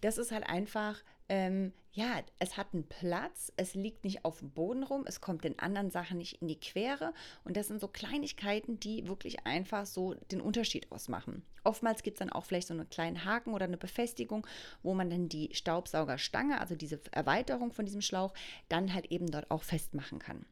Das 0.00 0.18
ist 0.18 0.32
halt 0.32 0.48
einfach, 0.48 1.02
ähm, 1.28 1.72
ja, 1.92 2.20
es 2.38 2.56
hat 2.56 2.68
einen 2.72 2.88
Platz, 2.88 3.52
es 3.56 3.74
liegt 3.74 4.04
nicht 4.04 4.24
auf 4.24 4.38
dem 4.38 4.50
Boden 4.50 4.82
rum, 4.82 5.04
es 5.06 5.20
kommt 5.20 5.44
den 5.44 5.58
anderen 5.58 5.90
Sachen 5.90 6.18
nicht 6.18 6.40
in 6.40 6.48
die 6.48 6.58
Quere 6.58 7.12
und 7.44 7.56
das 7.56 7.68
sind 7.68 7.80
so 7.80 7.86
Kleinigkeiten, 7.86 8.80
die 8.80 9.06
wirklich 9.06 9.46
einfach 9.46 9.84
so 9.84 10.14
den 10.32 10.40
Unterschied 10.40 10.90
ausmachen. 10.90 11.44
Oftmals 11.64 12.02
gibt 12.02 12.16
es 12.16 12.18
dann 12.20 12.32
auch 12.32 12.44
vielleicht 12.44 12.68
so 12.68 12.74
einen 12.74 12.88
kleinen 12.88 13.24
Haken 13.24 13.52
oder 13.52 13.66
eine 13.66 13.76
Befestigung, 13.76 14.46
wo 14.82 14.94
man 14.94 15.10
dann 15.10 15.28
die 15.28 15.50
Staubsaugerstange, 15.52 16.60
also 16.60 16.74
diese 16.74 17.00
Erweiterung 17.12 17.72
von 17.72 17.84
diesem 17.84 18.00
Schlauch, 18.00 18.32
dann 18.68 18.92
halt 18.94 19.12
eben 19.12 19.30
dort 19.30 19.50
auch 19.50 19.62
festmachen 19.62 20.18
kann. 20.18 20.46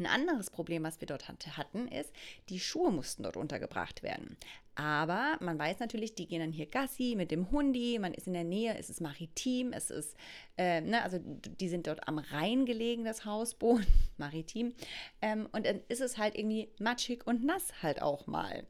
Ein 0.00 0.06
anderes 0.06 0.48
Problem, 0.48 0.82
was 0.82 0.98
wir 1.02 1.06
dort 1.06 1.28
hatten, 1.28 1.86
ist, 1.88 2.10
die 2.48 2.58
Schuhe 2.58 2.90
mussten 2.90 3.22
dort 3.22 3.36
untergebracht 3.36 4.02
werden. 4.02 4.38
Aber 4.80 5.36
man 5.40 5.58
weiß 5.58 5.78
natürlich, 5.78 6.14
die 6.14 6.26
gehen 6.26 6.40
dann 6.40 6.52
hier 6.52 6.64
Gassi 6.64 7.12
mit 7.14 7.30
dem 7.30 7.50
Hundi, 7.50 7.98
man 7.98 8.14
ist 8.14 8.26
in 8.26 8.32
der 8.32 8.44
Nähe, 8.44 8.78
es 8.78 8.88
ist 8.88 9.02
maritim, 9.02 9.74
es 9.74 9.90
ist, 9.90 10.16
äh, 10.56 10.80
ne, 10.80 11.02
also 11.02 11.18
die 11.22 11.68
sind 11.68 11.86
dort 11.86 12.08
am 12.08 12.16
Rhein 12.16 12.64
gelegen, 12.64 13.04
das 13.04 13.26
Hausboot, 13.26 13.82
maritim. 14.16 14.72
Ähm, 15.20 15.50
und 15.52 15.66
dann 15.66 15.80
ist 15.88 16.00
es 16.00 16.16
halt 16.16 16.34
irgendwie 16.34 16.70
matschig 16.78 17.26
und 17.26 17.44
nass 17.44 17.82
halt 17.82 18.00
auch 18.00 18.26
mal. 18.26 18.66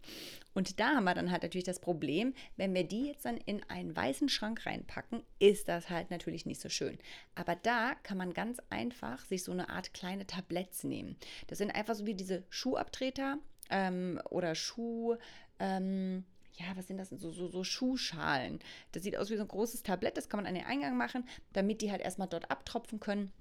Und 0.52 0.81
da 0.81 0.97
haben 0.97 1.05
wir 1.05 1.14
dann 1.14 1.31
halt 1.31 1.45
natürlich 1.45 1.64
das 1.64 1.79
Problem, 1.79 2.35
wenn 2.57 2.75
wir 2.75 2.83
die 2.83 3.07
jetzt 3.07 3.25
dann 3.25 3.37
in 3.37 3.62
einen 3.71 3.95
weißen 3.95 4.29
Schrank 4.29 4.67
reinpacken, 4.67 5.23
ist 5.38 5.69
das 5.69 5.90
halt 5.90 6.11
natürlich 6.11 6.45
nicht 6.45 6.61
so 6.61 6.69
schön. 6.69 6.99
Aber 7.37 7.55
da 7.55 7.95
kann 8.02 8.19
man 8.19 8.35
ganz 8.35 8.59
einfach 8.69 9.25
sich 9.26 9.45
so 9.45 9.52
eine 9.52 9.69
Art 9.69 9.95
kleine 9.95 10.26
Tabletts 10.26 10.83
nehmen. 10.83 11.17
Das 11.47 11.59
sind 11.59 11.71
einfach 11.71 11.95
so 11.95 12.05
wie 12.05 12.14
diese 12.14 12.43
Schuhabtreter 12.49 13.38
ähm, 13.71 14.21
oder 14.29 14.57
Schuh. 14.57 15.17
Ähm, 15.61 16.25
ja, 16.55 16.67
was 16.76 16.88
sind 16.88 16.99
das? 16.99 17.11
So, 17.11 17.31
so, 17.31 17.49
so 17.49 17.64
Schuhschalen. 17.64 18.59
Das 18.93 19.02
sieht 19.02 19.17
aus 19.17 19.31
wie 19.31 19.37
so 19.37 19.43
ein 19.43 19.49
großes 19.49 19.83
Tablett, 19.83 20.17
das 20.17 20.29
kann 20.29 20.38
man 20.38 20.47
an 20.47 20.55
den 20.55 20.67
Eingang 20.67 20.97
machen, 20.97 21.25
damit 21.52 21.81
die 21.81 21.90
halt 21.90 22.02
erstmal 22.02 22.29
dort 22.29 22.50
abtropfen 22.50 23.00
können. 23.00 23.33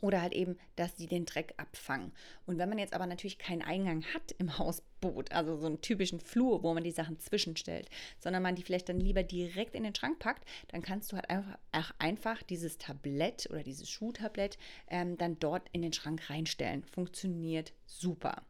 Oder 0.00 0.22
halt 0.22 0.32
eben, 0.32 0.58
dass 0.74 0.96
sie 0.96 1.06
den 1.06 1.24
Dreck 1.24 1.54
abfangen. 1.56 2.10
Und 2.46 2.58
wenn 2.58 2.68
man 2.68 2.78
jetzt 2.78 2.94
aber 2.94 3.06
natürlich 3.06 3.38
keinen 3.38 3.62
Eingang 3.62 4.04
hat 4.12 4.32
im 4.38 4.58
Hausboot, 4.58 5.30
also 5.30 5.56
so 5.56 5.66
einen 5.66 5.82
typischen 5.82 6.18
Flur, 6.18 6.64
wo 6.64 6.74
man 6.74 6.82
die 6.82 6.90
Sachen 6.90 7.20
zwischenstellt, 7.20 7.88
sondern 8.18 8.42
man 8.42 8.56
die 8.56 8.64
vielleicht 8.64 8.88
dann 8.88 8.98
lieber 8.98 9.22
direkt 9.22 9.76
in 9.76 9.84
den 9.84 9.94
Schrank 9.94 10.18
packt, 10.18 10.48
dann 10.68 10.82
kannst 10.82 11.12
du 11.12 11.16
halt 11.16 11.30
einfach, 11.30 11.94
einfach 11.98 12.42
dieses 12.42 12.76
Tablett 12.78 13.48
oder 13.50 13.62
dieses 13.62 13.88
Schuhtablett 13.88 14.58
ähm, 14.88 15.16
dann 15.16 15.38
dort 15.38 15.68
in 15.70 15.82
den 15.82 15.92
Schrank 15.92 16.28
reinstellen. 16.28 16.82
Funktioniert 16.82 17.72
super. 17.86 18.42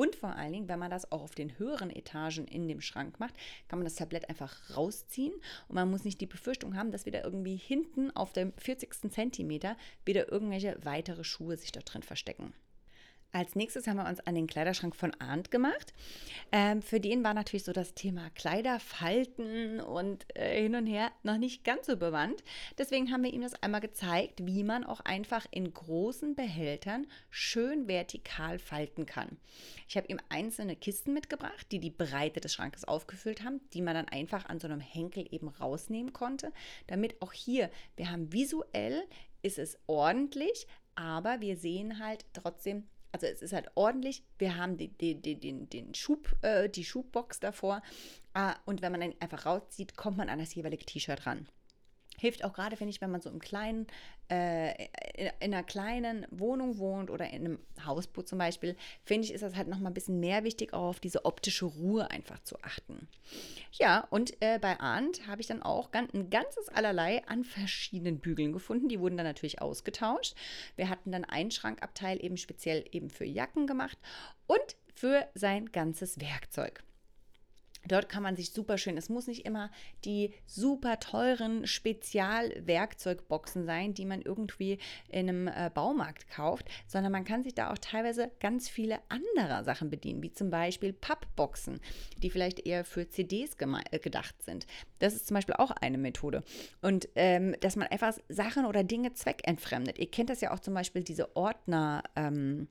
Und 0.00 0.16
vor 0.16 0.34
allen 0.34 0.54
Dingen, 0.54 0.68
wenn 0.68 0.78
man 0.78 0.90
das 0.90 1.12
auch 1.12 1.20
auf 1.20 1.34
den 1.34 1.58
höheren 1.58 1.90
Etagen 1.90 2.46
in 2.46 2.68
dem 2.68 2.80
Schrank 2.80 3.20
macht, 3.20 3.34
kann 3.68 3.80
man 3.80 3.84
das 3.84 3.96
Tablett 3.96 4.30
einfach 4.30 4.74
rausziehen 4.74 5.34
und 5.68 5.74
man 5.74 5.90
muss 5.90 6.04
nicht 6.04 6.22
die 6.22 6.26
Befürchtung 6.26 6.74
haben, 6.74 6.90
dass 6.90 7.04
wieder 7.04 7.22
irgendwie 7.22 7.56
hinten 7.56 8.10
auf 8.12 8.32
dem 8.32 8.54
40. 8.54 9.12
Zentimeter 9.12 9.76
wieder 10.06 10.32
irgendwelche 10.32 10.78
weitere 10.84 11.22
Schuhe 11.22 11.58
sich 11.58 11.70
dort 11.72 11.92
drin 11.92 12.02
verstecken. 12.02 12.54
Als 13.32 13.54
nächstes 13.54 13.86
haben 13.86 13.96
wir 13.96 14.08
uns 14.08 14.18
an 14.20 14.34
den 14.34 14.48
Kleiderschrank 14.48 14.96
von 14.96 15.14
Arndt 15.20 15.52
gemacht. 15.52 15.94
Ähm, 16.50 16.82
für 16.82 16.98
den 16.98 17.22
war 17.22 17.32
natürlich 17.32 17.62
so 17.62 17.72
das 17.72 17.94
Thema 17.94 18.28
Kleiderfalten 18.30 19.80
und 19.80 20.26
äh, 20.36 20.62
hin 20.62 20.74
und 20.74 20.86
her 20.86 21.12
noch 21.22 21.38
nicht 21.38 21.62
ganz 21.62 21.86
so 21.86 21.96
bewandt. 21.96 22.42
Deswegen 22.76 23.12
haben 23.12 23.22
wir 23.22 23.32
ihm 23.32 23.42
das 23.42 23.54
einmal 23.62 23.80
gezeigt, 23.80 24.44
wie 24.44 24.64
man 24.64 24.84
auch 24.84 25.00
einfach 25.00 25.46
in 25.52 25.72
großen 25.72 26.34
Behältern 26.34 27.06
schön 27.30 27.86
vertikal 27.86 28.58
falten 28.58 29.06
kann. 29.06 29.38
Ich 29.86 29.96
habe 29.96 30.08
ihm 30.08 30.18
einzelne 30.28 30.74
Kisten 30.74 31.14
mitgebracht, 31.14 31.66
die 31.70 31.78
die 31.78 31.90
Breite 31.90 32.40
des 32.40 32.52
Schrankes 32.52 32.84
aufgefüllt 32.84 33.44
haben, 33.44 33.60
die 33.72 33.82
man 33.82 33.94
dann 33.94 34.08
einfach 34.08 34.46
an 34.46 34.58
so 34.58 34.66
einem 34.66 34.80
Henkel 34.80 35.26
eben 35.30 35.48
rausnehmen 35.48 36.12
konnte, 36.12 36.52
damit 36.88 37.22
auch 37.22 37.32
hier, 37.32 37.70
wir 37.94 38.10
haben 38.10 38.32
visuell, 38.32 39.04
ist 39.42 39.58
es 39.58 39.78
ordentlich, 39.86 40.66
aber 40.96 41.40
wir 41.40 41.56
sehen 41.56 41.98
halt 41.98 42.26
trotzdem 42.32 42.88
also 43.12 43.26
es 43.26 43.42
ist 43.42 43.52
halt 43.52 43.70
ordentlich. 43.74 44.24
Wir 44.38 44.56
haben 44.56 44.76
die, 44.76 44.88
die, 44.88 45.20
die, 45.20 45.38
den, 45.38 45.68
den 45.68 45.94
Schub, 45.94 46.36
äh, 46.42 46.68
die 46.68 46.84
Schubbox 46.84 47.40
davor. 47.40 47.82
Ah, 48.34 48.56
und 48.64 48.82
wenn 48.82 48.92
man 48.92 49.00
dann 49.00 49.14
einfach 49.20 49.46
rauszieht, 49.46 49.96
kommt 49.96 50.16
man 50.16 50.28
an 50.28 50.38
das 50.38 50.54
jeweilige 50.54 50.84
T-Shirt 50.84 51.26
ran. 51.26 51.48
Hilft 52.20 52.44
auch 52.44 52.52
gerade, 52.52 52.76
finde 52.76 52.90
ich, 52.90 53.00
wenn 53.00 53.10
man 53.10 53.22
so 53.22 53.30
im 53.30 53.38
kleinen, 53.38 53.86
äh, 54.30 54.84
in, 55.14 55.30
in, 55.40 55.54
einer 55.54 55.62
kleinen 55.62 56.26
Wohnung 56.30 56.78
wohnt 56.78 57.10
oder 57.10 57.30
in 57.30 57.44
einem 57.44 57.58
Hausboot 57.84 58.28
zum 58.28 58.38
Beispiel, 58.38 58.76
finde 59.02 59.26
ich, 59.26 59.32
ist 59.32 59.40
das 59.40 59.56
halt 59.56 59.68
nochmal 59.68 59.90
ein 59.90 59.94
bisschen 59.94 60.20
mehr 60.20 60.44
wichtig, 60.44 60.74
auch 60.74 60.90
auf 60.90 61.00
diese 61.00 61.24
optische 61.24 61.64
Ruhe 61.64 62.10
einfach 62.10 62.38
zu 62.44 62.56
achten. 62.62 63.08
Ja, 63.72 64.06
und 64.10 64.40
äh, 64.42 64.58
bei 64.58 64.78
Arndt 64.78 65.26
habe 65.26 65.40
ich 65.40 65.46
dann 65.46 65.62
auch 65.62 65.90
ganz, 65.90 66.12
ein 66.12 66.28
ganzes 66.28 66.68
Allerlei 66.68 67.26
an 67.26 67.42
verschiedenen 67.42 68.18
Bügeln 68.18 68.52
gefunden. 68.52 68.88
Die 68.88 69.00
wurden 69.00 69.16
dann 69.16 69.26
natürlich 69.26 69.62
ausgetauscht. 69.62 70.34
Wir 70.76 70.90
hatten 70.90 71.10
dann 71.10 71.24
einen 71.24 71.50
Schrankabteil 71.50 72.22
eben 72.22 72.36
speziell 72.36 72.84
eben 72.92 73.08
für 73.08 73.24
Jacken 73.24 73.66
gemacht 73.66 73.98
und 74.46 74.76
für 74.94 75.26
sein 75.34 75.72
ganzes 75.72 76.20
Werkzeug. 76.20 76.82
Dort 77.86 78.08
kann 78.08 78.22
man 78.22 78.36
sich 78.36 78.50
super 78.50 78.78
schön, 78.78 78.96
es 78.96 79.08
muss 79.08 79.26
nicht 79.26 79.46
immer 79.46 79.70
die 80.04 80.34
super 80.46 81.00
teuren 81.00 81.66
Spezialwerkzeugboxen 81.66 83.64
sein, 83.64 83.94
die 83.94 84.04
man 84.04 84.22
irgendwie 84.22 84.78
in 85.08 85.28
einem 85.28 85.48
äh, 85.48 85.70
Baumarkt 85.72 86.28
kauft, 86.30 86.68
sondern 86.86 87.12
man 87.12 87.24
kann 87.24 87.42
sich 87.42 87.54
da 87.54 87.72
auch 87.72 87.78
teilweise 87.78 88.30
ganz 88.40 88.68
viele 88.68 89.00
andere 89.08 89.64
Sachen 89.64 89.90
bedienen, 89.90 90.22
wie 90.22 90.32
zum 90.32 90.50
Beispiel 90.50 90.92
Pappboxen, 90.92 91.80
die 92.22 92.30
vielleicht 92.30 92.66
eher 92.66 92.84
für 92.84 93.08
CDs 93.08 93.56
äh, 93.90 93.98
gedacht 93.98 94.42
sind. 94.42 94.66
Das 94.98 95.14
ist 95.14 95.26
zum 95.26 95.34
Beispiel 95.34 95.54
auch 95.56 95.70
eine 95.70 95.98
Methode. 95.98 96.42
Und 96.82 97.08
ähm, 97.14 97.56
dass 97.60 97.76
man 97.76 97.88
einfach 97.88 98.14
Sachen 98.28 98.66
oder 98.66 98.84
Dinge 98.84 99.14
zweckentfremdet. 99.14 99.98
Ihr 99.98 100.10
kennt 100.10 100.30
das 100.30 100.40
ja 100.40 100.52
auch 100.52 100.60
zum 100.60 100.74
Beispiel 100.74 101.02
diese 101.02 101.34
Ordner. 101.36 102.02
Ähm, 102.16 102.68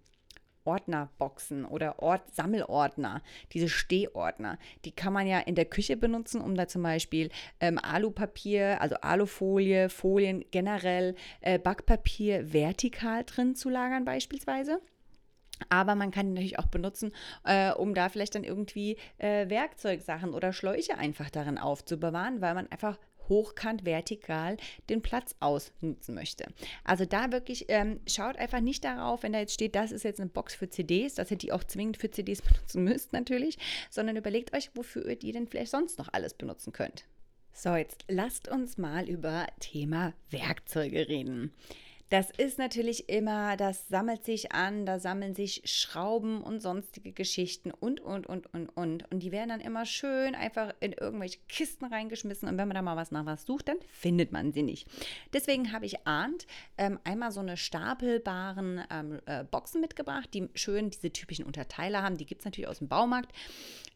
Ordnerboxen 0.65 1.65
oder 1.65 1.99
Ort 1.99 2.33
Sammelordner, 2.33 3.21
diese 3.53 3.69
Stehordner. 3.69 4.57
Die 4.85 4.91
kann 4.91 5.13
man 5.13 5.27
ja 5.27 5.39
in 5.39 5.55
der 5.55 5.65
Küche 5.65 5.97
benutzen, 5.97 6.41
um 6.41 6.55
da 6.55 6.67
zum 6.67 6.83
Beispiel 6.83 7.29
ähm, 7.59 7.77
Alupapier, 7.77 8.81
also 8.81 8.95
Alufolie, 8.95 9.89
Folien 9.89 10.45
generell, 10.51 11.15
äh, 11.41 11.59
Backpapier 11.59 12.53
vertikal 12.53 13.23
drin 13.23 13.55
zu 13.55 13.69
lagern 13.69 14.05
beispielsweise. 14.05 14.81
Aber 15.67 15.95
man 15.95 16.11
kann 16.11 16.27
ihn 16.27 16.33
natürlich 16.33 16.59
auch 16.59 16.67
benutzen, 16.67 17.11
äh, 17.43 17.71
um 17.71 17.93
da 17.93 18.07
vielleicht 18.07 18.35
dann 18.35 18.45
irgendwie 18.45 18.97
äh, 19.17 19.49
Werkzeugsachen 19.49 20.33
oder 20.33 20.53
Schläuche 20.53 20.97
einfach 20.97 21.29
darin 21.29 21.57
aufzubewahren, 21.57 22.39
weil 22.39 22.53
man 22.53 22.71
einfach 22.71 22.97
hochkant 23.29 23.85
vertikal 23.85 24.57
den 24.89 25.01
Platz 25.01 25.35
ausnutzen 25.39 26.15
möchte. 26.15 26.45
Also 26.83 27.05
da 27.05 27.31
wirklich 27.31 27.65
ähm, 27.69 27.99
schaut 28.07 28.37
einfach 28.37 28.59
nicht 28.59 28.83
darauf, 28.83 29.23
wenn 29.23 29.33
da 29.33 29.39
jetzt 29.39 29.53
steht, 29.53 29.75
das 29.75 29.91
ist 29.91 30.03
jetzt 30.03 30.19
eine 30.19 30.29
Box 30.29 30.55
für 30.55 30.69
CDs, 30.69 31.15
dass 31.15 31.31
ihr 31.31 31.37
die 31.37 31.51
auch 31.51 31.63
zwingend 31.63 31.97
für 31.97 32.11
CDs 32.11 32.41
benutzen 32.43 32.83
müsst 32.83 33.13
natürlich, 33.13 33.57
sondern 33.89 34.17
überlegt 34.17 34.55
euch, 34.55 34.71
wofür 34.75 35.05
ihr 35.07 35.15
die 35.17 35.31
denn 35.31 35.47
vielleicht 35.47 35.71
sonst 35.71 35.99
noch 35.99 36.09
alles 36.11 36.33
benutzen 36.33 36.73
könnt. 36.73 37.05
So, 37.53 37.75
jetzt 37.75 38.05
lasst 38.07 38.47
uns 38.47 38.77
mal 38.77 39.09
über 39.09 39.45
Thema 39.59 40.13
Werkzeuge 40.29 41.09
reden. 41.09 41.53
Das 42.09 42.31
ist 42.31 42.57
natürlich 42.57 43.07
immer, 43.07 43.55
das 43.55 43.87
sammelt 43.87 44.25
sich 44.25 44.51
an, 44.51 44.87
da 44.87 44.99
sammeln 44.99 45.35
sich 45.35 45.61
Schrauben 45.65 46.41
und 46.41 46.59
sonstige 46.59 47.11
Geschichten 47.11 47.69
und, 47.69 47.99
und, 47.99 48.25
und, 48.25 48.51
und, 48.51 48.69
und. 48.69 49.11
Und 49.11 49.19
die 49.19 49.31
werden 49.31 49.49
dann 49.49 49.61
immer 49.61 49.85
schön 49.85 50.33
einfach 50.33 50.73
in 50.79 50.93
irgendwelche 50.93 51.37
Kisten 51.47 51.85
reingeschmissen. 51.85 52.49
Und 52.49 52.57
wenn 52.57 52.67
man 52.67 52.73
da 52.73 52.81
mal 52.81 52.95
was 52.95 53.11
nach 53.11 53.27
was 53.27 53.45
sucht, 53.45 53.67
dann 53.67 53.77
findet 53.87 54.31
man 54.31 54.51
sie 54.51 54.63
nicht. 54.63 54.87
Deswegen 55.33 55.71
habe 55.71 55.85
ich 55.85 56.07
ahnt 56.07 56.47
ähm, 56.79 56.99
einmal 57.03 57.31
so 57.31 57.41
eine 57.41 57.57
stapelbaren 57.57 58.81
ähm, 58.89 59.19
äh, 59.27 59.43
Boxen 59.43 59.79
mitgebracht, 59.79 60.33
die 60.33 60.49
schön 60.55 60.89
diese 60.89 61.13
typischen 61.13 61.45
Unterteiler 61.45 62.01
haben. 62.01 62.17
Die 62.17 62.25
gibt 62.25 62.41
es 62.41 62.45
natürlich 62.45 62.69
aus 62.69 62.79
dem 62.79 62.87
Baumarkt, 62.87 63.31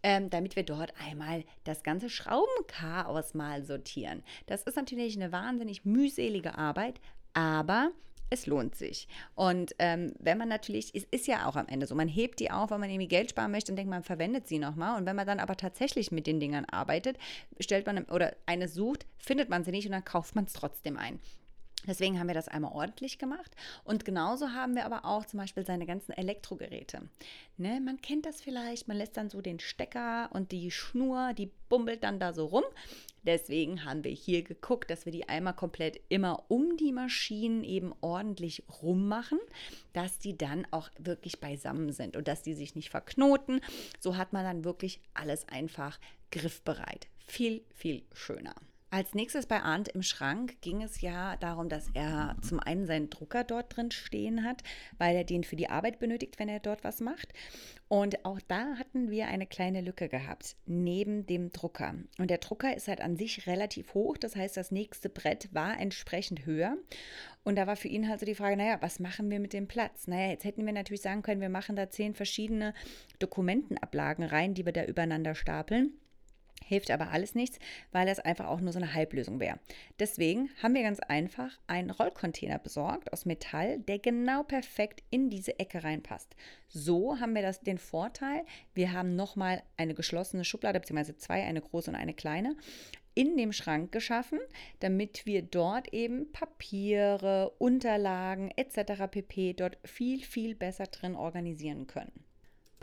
ähm, 0.03 0.29
damit 0.29 0.55
wir 0.55 0.63
dort 0.63 0.93
einmal 1.09 1.45
das 1.63 1.81
ganze 1.81 2.11
Schraubenchaos 2.11 3.33
mal 3.33 3.63
sortieren. 3.63 4.21
Das 4.45 4.61
ist 4.63 4.75
natürlich 4.75 5.15
eine 5.15 5.31
wahnsinnig 5.31 5.83
mühselige 5.83 6.59
Arbeit, 6.59 6.99
aber 7.33 7.91
es 8.33 8.47
lohnt 8.47 8.75
sich. 8.75 9.07
Und 9.35 9.75
ähm, 9.79 10.13
wenn 10.19 10.37
man 10.37 10.49
natürlich, 10.49 10.93
es 10.95 11.03
ist 11.11 11.27
ja 11.27 11.47
auch 11.47 11.55
am 11.55 11.67
Ende 11.67 11.85
so, 11.85 11.95
man 11.95 12.07
hebt 12.07 12.39
die 12.39 12.51
auf, 12.51 12.71
weil 12.71 12.79
man 12.79 12.89
irgendwie 12.89 13.07
Geld 13.07 13.29
sparen 13.29 13.51
möchte 13.51 13.71
und 13.71 13.75
denkt, 13.75 13.91
man 13.91 14.03
verwendet 14.03 14.47
sie 14.47 14.59
nochmal. 14.59 14.97
Und 14.97 15.05
wenn 15.05 15.15
man 15.15 15.27
dann 15.27 15.39
aber 15.39 15.55
tatsächlich 15.55 16.11
mit 16.11 16.25
den 16.25 16.39
Dingern 16.39 16.65
arbeitet, 16.65 17.17
stellt 17.59 17.85
man 17.85 18.03
oder 18.05 18.35
eine 18.45 18.67
sucht, 18.67 19.05
findet 19.17 19.49
man 19.49 19.63
sie 19.63 19.71
nicht 19.71 19.85
und 19.85 19.91
dann 19.91 20.03
kauft 20.03 20.35
man 20.35 20.45
es 20.45 20.53
trotzdem 20.53 20.97
ein. 20.97 21.19
Deswegen 21.87 22.19
haben 22.19 22.27
wir 22.27 22.33
das 22.33 22.47
einmal 22.47 22.71
ordentlich 22.71 23.17
gemacht. 23.17 23.51
Und 23.83 24.05
genauso 24.05 24.49
haben 24.49 24.75
wir 24.75 24.85
aber 24.85 25.05
auch 25.05 25.25
zum 25.25 25.39
Beispiel 25.39 25.65
seine 25.65 25.85
ganzen 25.85 26.13
Elektrogeräte. 26.13 27.01
Ne, 27.57 27.81
man 27.81 28.01
kennt 28.01 28.25
das 28.25 28.41
vielleicht, 28.41 28.87
man 28.87 28.97
lässt 28.97 29.17
dann 29.17 29.29
so 29.29 29.41
den 29.41 29.59
Stecker 29.59 30.29
und 30.33 30.51
die 30.51 30.71
Schnur, 30.71 31.33
die 31.33 31.51
bummelt 31.69 32.03
dann 32.03 32.19
da 32.19 32.33
so 32.33 32.45
rum. 32.45 32.63
Deswegen 33.25 33.85
haben 33.85 34.03
wir 34.03 34.11
hier 34.11 34.43
geguckt, 34.43 34.89
dass 34.89 35.05
wir 35.05 35.11
die 35.11 35.29
einmal 35.29 35.53
komplett 35.53 35.99
immer 36.09 36.43
um 36.49 36.75
die 36.77 36.91
Maschinen 36.91 37.63
eben 37.63 37.93
ordentlich 38.01 38.63
rummachen, 38.81 39.39
dass 39.93 40.19
die 40.19 40.37
dann 40.37 40.67
auch 40.71 40.89
wirklich 40.99 41.39
beisammen 41.39 41.93
sind 41.93 42.17
und 42.17 42.27
dass 42.27 42.41
die 42.41 42.53
sich 42.53 42.75
nicht 42.75 42.89
verknoten. 42.89 43.61
So 43.99 44.17
hat 44.17 44.33
man 44.33 44.43
dann 44.43 44.65
wirklich 44.65 44.99
alles 45.13 45.47
einfach 45.47 45.99
griffbereit. 46.31 47.07
Viel, 47.27 47.63
viel 47.73 48.03
schöner. 48.13 48.55
Als 48.93 49.15
nächstes 49.15 49.47
bei 49.47 49.59
Arndt 49.59 49.87
im 49.87 50.03
Schrank 50.03 50.61
ging 50.61 50.83
es 50.83 51.01
ja 51.01 51.35
darum, 51.37 51.67
dass 51.67 51.89
er 51.95 52.35
zum 52.43 52.59
einen 52.59 52.85
seinen 52.85 53.09
Drucker 53.09 53.43
dort 53.43 53.75
drin 53.75 53.89
stehen 53.89 54.43
hat, 54.43 54.61
weil 54.99 55.15
er 55.15 55.23
den 55.23 55.43
für 55.43 55.55
die 55.55 55.67
Arbeit 55.67 55.97
benötigt, 55.97 56.37
wenn 56.37 56.47
er 56.47 56.59
dort 56.59 56.83
was 56.83 56.99
macht. 56.99 57.33
Und 57.87 58.23
auch 58.23 58.39
da 58.47 58.75
hatten 58.77 59.09
wir 59.09 59.29
eine 59.29 59.47
kleine 59.47 59.81
Lücke 59.81 60.09
gehabt, 60.09 60.57
neben 60.67 61.25
dem 61.25 61.51
Drucker. 61.51 61.95
Und 62.19 62.29
der 62.29 62.37
Drucker 62.37 62.75
ist 62.75 62.87
halt 62.87 63.01
an 63.01 63.17
sich 63.17 63.47
relativ 63.47 63.95
hoch, 63.95 64.15
das 64.15 64.35
heißt, 64.35 64.57
das 64.57 64.69
nächste 64.69 65.09
Brett 65.09 65.51
war 65.55 65.79
entsprechend 65.79 66.45
höher. 66.45 66.77
Und 67.43 67.55
da 67.55 67.65
war 67.65 67.75
für 67.75 67.87
ihn 67.87 68.07
halt 68.07 68.19
so 68.19 68.27
die 68.27 68.35
Frage, 68.35 68.57
naja, 68.57 68.77
was 68.81 68.99
machen 68.99 69.31
wir 69.31 69.39
mit 69.39 69.53
dem 69.53 69.67
Platz? 69.67 70.05
Naja, 70.05 70.29
jetzt 70.29 70.45
hätten 70.45 70.67
wir 70.67 70.73
natürlich 70.73 71.01
sagen 71.01 71.23
können, 71.23 71.41
wir 71.41 71.49
machen 71.49 71.75
da 71.75 71.89
zehn 71.89 72.13
verschiedene 72.13 72.75
Dokumentenablagen 73.17 74.23
rein, 74.23 74.53
die 74.53 74.67
wir 74.67 74.71
da 74.71 74.85
übereinander 74.85 75.33
stapeln. 75.33 75.93
Hilft 76.65 76.91
aber 76.91 77.11
alles 77.11 77.35
nichts, 77.35 77.59
weil 77.91 78.05
das 78.05 78.19
einfach 78.19 78.47
auch 78.47 78.61
nur 78.61 78.71
so 78.71 78.79
eine 78.79 78.93
Halblösung 78.93 79.39
wäre. 79.39 79.59
Deswegen 79.99 80.49
haben 80.61 80.73
wir 80.73 80.83
ganz 80.83 80.99
einfach 80.99 81.59
einen 81.67 81.89
Rollcontainer 81.89 82.57
besorgt 82.57 83.11
aus 83.11 83.25
Metall, 83.25 83.79
der 83.79 83.99
genau 83.99 84.43
perfekt 84.43 85.03
in 85.09 85.29
diese 85.29 85.59
Ecke 85.59 85.83
reinpasst. 85.83 86.35
So 86.69 87.19
haben 87.19 87.35
wir 87.35 87.41
das, 87.41 87.61
den 87.61 87.77
Vorteil, 87.77 88.43
wir 88.73 88.93
haben 88.93 89.15
nochmal 89.15 89.61
eine 89.77 89.93
geschlossene 89.93 90.45
Schublade, 90.45 90.79
beziehungsweise 90.79 91.17
zwei, 91.17 91.43
eine 91.43 91.61
große 91.61 91.91
und 91.91 91.95
eine 91.95 92.13
kleine, 92.13 92.55
in 93.15 93.37
dem 93.37 93.53
Schrank 93.53 93.91
geschaffen, 93.91 94.39
damit 94.79 95.25
wir 95.25 95.43
dort 95.43 95.93
eben 95.93 96.31
Papiere, 96.31 97.51
Unterlagen 97.59 98.51
etc. 98.55 99.03
pp. 99.11 99.53
dort 99.53 99.77
viel, 99.83 100.23
viel 100.23 100.55
besser 100.55 100.85
drin 100.87 101.15
organisieren 101.15 101.85
können. 101.87 102.23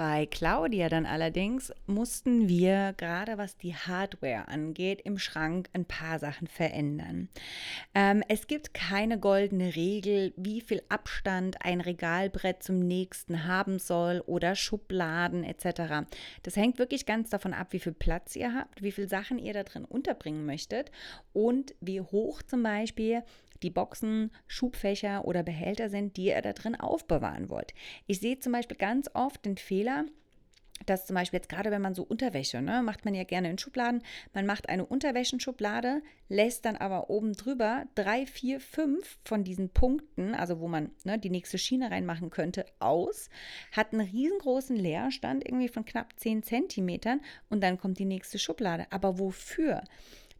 Bei 0.01 0.25
Claudia 0.25 0.89
dann 0.89 1.05
allerdings 1.05 1.75
mussten 1.87 2.49
wir 2.49 2.95
gerade 2.97 3.37
was 3.37 3.59
die 3.59 3.75
Hardware 3.75 4.49
angeht 4.49 5.03
im 5.03 5.19
Schrank 5.19 5.69
ein 5.75 5.85
paar 5.85 6.19
Sachen 6.19 6.47
verändern. 6.47 7.29
Ähm, 7.95 8.25
es 8.27 8.47
gibt 8.47 8.73
keine 8.73 9.19
goldene 9.19 9.77
Regel, 9.77 10.33
wie 10.39 10.63
viel 10.63 10.81
Abstand 10.89 11.59
ein 11.67 11.83
Regalbrett 11.83 12.63
zum 12.63 12.79
nächsten 12.79 13.45
haben 13.45 13.79
soll 13.79 14.23
oder 14.25 14.55
Schubladen 14.55 15.45
etc. 15.45 16.09
Das 16.45 16.57
hängt 16.57 16.79
wirklich 16.79 17.05
ganz 17.05 17.29
davon 17.29 17.53
ab, 17.53 17.75
wie 17.75 17.79
viel 17.79 17.93
Platz 17.93 18.37
ihr 18.37 18.55
habt, 18.55 18.83
wie 18.83 18.93
viele 18.93 19.09
Sachen 19.09 19.39
ihr 19.39 19.53
da 19.53 19.65
drin 19.65 19.85
unterbringen 19.85 20.47
möchtet 20.47 20.91
und 21.35 21.75
wie 21.83 22.01
hoch 22.01 22.41
zum 22.41 22.63
Beispiel 22.63 23.23
die 23.63 23.71
Boxen, 23.71 24.31
Schubfächer 24.47 25.25
oder 25.25 25.43
Behälter 25.43 25.91
sind, 25.91 26.17
die 26.17 26.27
ihr 26.27 26.43
da 26.43 26.53
drin 26.53 26.75
aufbewahren 26.75 27.49
wollt. 27.49 27.75
Ich 28.07 28.21
sehe 28.21 28.39
zum 28.39 28.53
Beispiel 28.53 28.77
ganz 28.77 29.11
oft 29.15 29.45
den 29.45 29.57
Fehler, 29.57 30.05
dass 30.87 31.07
zum 31.07 31.15
Beispiel 31.15 31.39
jetzt 31.39 31.49
gerade 31.49 31.71
wenn 31.71 31.83
man 31.83 31.95
so 31.95 32.03
Unterwäsche, 32.03 32.63
ne, 32.63 32.83
macht 32.83 33.05
man 33.05 33.15
ja 33.15 33.25
gerne 33.25 33.51
in 33.51 33.59
Schubladen, 33.59 34.03
man 34.33 34.47
macht 34.47 34.69
eine 34.69 34.87
Unterwäschenschublade, 34.87 36.03
lässt 36.29 36.65
dann 36.65 36.77
aber 36.77 37.11
oben 37.11 37.35
drüber 37.35 37.85
drei, 37.95 38.27
vier, 38.27 38.61
fünf 38.61 39.19
von 39.25 39.45
diesen 39.45 39.71
Punkten, 39.71 40.35
also 40.35 40.61
wo 40.61 40.69
man 40.69 40.91
ne, 41.05 41.19
die 41.19 41.31
nächste 41.31 41.59
Schiene 41.59 41.91
reinmachen 41.91 42.31
könnte, 42.31 42.65
aus, 42.79 43.29
hat 43.73 43.93
einen 43.93 44.09
riesengroßen 44.09 44.77
Leerstand 44.77 45.45
irgendwie 45.47 45.69
von 45.69 45.85
knapp 45.85 46.19
10 46.19 46.43
Zentimetern 46.43 47.21
und 47.49 47.63
dann 47.63 47.79
kommt 47.79 47.99
die 47.99 48.05
nächste 48.05 48.39
Schublade. 48.39 48.87
Aber 48.91 49.19
wofür? 49.19 49.83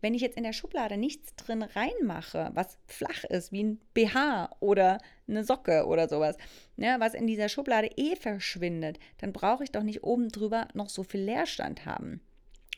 Wenn 0.01 0.15
ich 0.15 0.23
jetzt 0.23 0.37
in 0.37 0.45
der 0.45 0.53
Schublade 0.53 0.97
nichts 0.97 1.35
drin 1.37 1.63
reinmache, 1.63 2.51
was 2.55 2.79
flach 2.87 3.25
ist, 3.25 3.53
wie 3.53 3.63
ein 3.63 3.81
BH 3.95 4.51
oder 4.61 4.99
eine 5.29 5.45
Socke 5.45 5.87
oder 5.87 6.09
sowas, 6.09 6.37
ne, 6.77 6.97
was 6.99 7.15
in 7.15 7.27
dieser 7.27 7.49
Schublade 7.49 7.91
eh 7.97 8.17
verschwindet, 8.17 8.99
dann 9.19 9.33
brauche 9.33 9.65
ich 9.65 9.73
doch 9.73 9.83
nicht 9.83 10.03
oben 10.03 10.29
drüber 10.31 10.69
noch 10.75 10.89
so 10.89 11.03
viel 11.03 11.21
Leerstand 11.21 11.85
haben. 11.85 12.21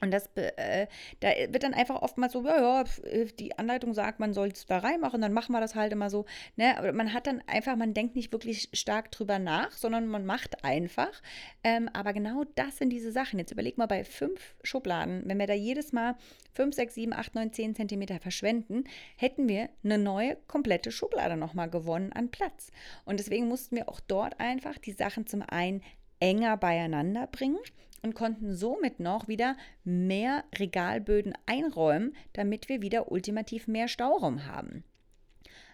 Und 0.02 0.10
das, 0.10 0.28
äh, 0.34 0.88
da 1.20 1.28
wird 1.48 1.62
dann 1.62 1.74
einfach 1.74 2.02
oftmals 2.02 2.32
so, 2.32 2.44
ja, 2.44 2.82
ja, 2.82 3.24
die 3.38 3.56
Anleitung 3.56 3.94
sagt, 3.94 4.18
man 4.18 4.34
soll 4.34 4.48
es 4.48 4.66
da 4.66 4.78
reinmachen, 4.78 5.20
dann 5.20 5.32
machen 5.32 5.52
wir 5.52 5.60
das 5.60 5.76
halt 5.76 5.92
immer 5.92 6.10
so. 6.10 6.26
Ne? 6.56 6.76
Aber 6.76 6.92
man 6.92 7.14
hat 7.14 7.28
dann 7.28 7.40
einfach, 7.46 7.76
man 7.76 7.94
denkt 7.94 8.16
nicht 8.16 8.32
wirklich 8.32 8.68
stark 8.72 9.12
drüber 9.12 9.38
nach, 9.38 9.70
sondern 9.70 10.08
man 10.08 10.26
macht 10.26 10.64
einfach. 10.64 11.22
Ähm, 11.62 11.88
aber 11.92 12.12
genau 12.12 12.42
das 12.56 12.78
sind 12.78 12.90
diese 12.90 13.12
Sachen. 13.12 13.38
Jetzt 13.38 13.52
überleg 13.52 13.78
mal 13.78 13.86
bei 13.86 14.02
fünf 14.02 14.56
Schubladen, 14.64 15.22
wenn 15.26 15.38
wir 15.38 15.46
da 15.46 15.54
jedes 15.54 15.92
Mal 15.92 16.16
5, 16.54 16.74
6, 16.74 16.94
7, 16.94 17.12
8, 17.12 17.34
9, 17.36 17.52
10 17.52 17.74
Zentimeter 17.76 18.18
verschwenden, 18.18 18.84
hätten 19.16 19.48
wir 19.48 19.68
eine 19.84 19.98
neue, 19.98 20.36
komplette 20.48 20.90
Schublade 20.90 21.36
nochmal 21.36 21.70
gewonnen 21.70 22.12
an 22.12 22.30
Platz. 22.30 22.72
Und 23.04 23.20
deswegen 23.20 23.46
mussten 23.46 23.76
wir 23.76 23.88
auch 23.88 24.00
dort 24.00 24.40
einfach 24.40 24.78
die 24.78 24.92
Sachen 24.92 25.28
zum 25.28 25.42
einen 25.42 25.80
enger 26.18 26.56
beieinander 26.56 27.28
bringen 27.28 27.58
und 28.02 28.14
konnten 28.14 28.54
somit 28.54 29.00
noch 29.00 29.28
wieder 29.28 29.56
mehr 29.84 30.44
Regalböden 30.58 31.34
einräumen, 31.46 32.14
damit 32.32 32.68
wir 32.68 32.82
wieder 32.82 33.10
ultimativ 33.10 33.68
mehr 33.68 33.88
Stauraum 33.88 34.46
haben. 34.46 34.84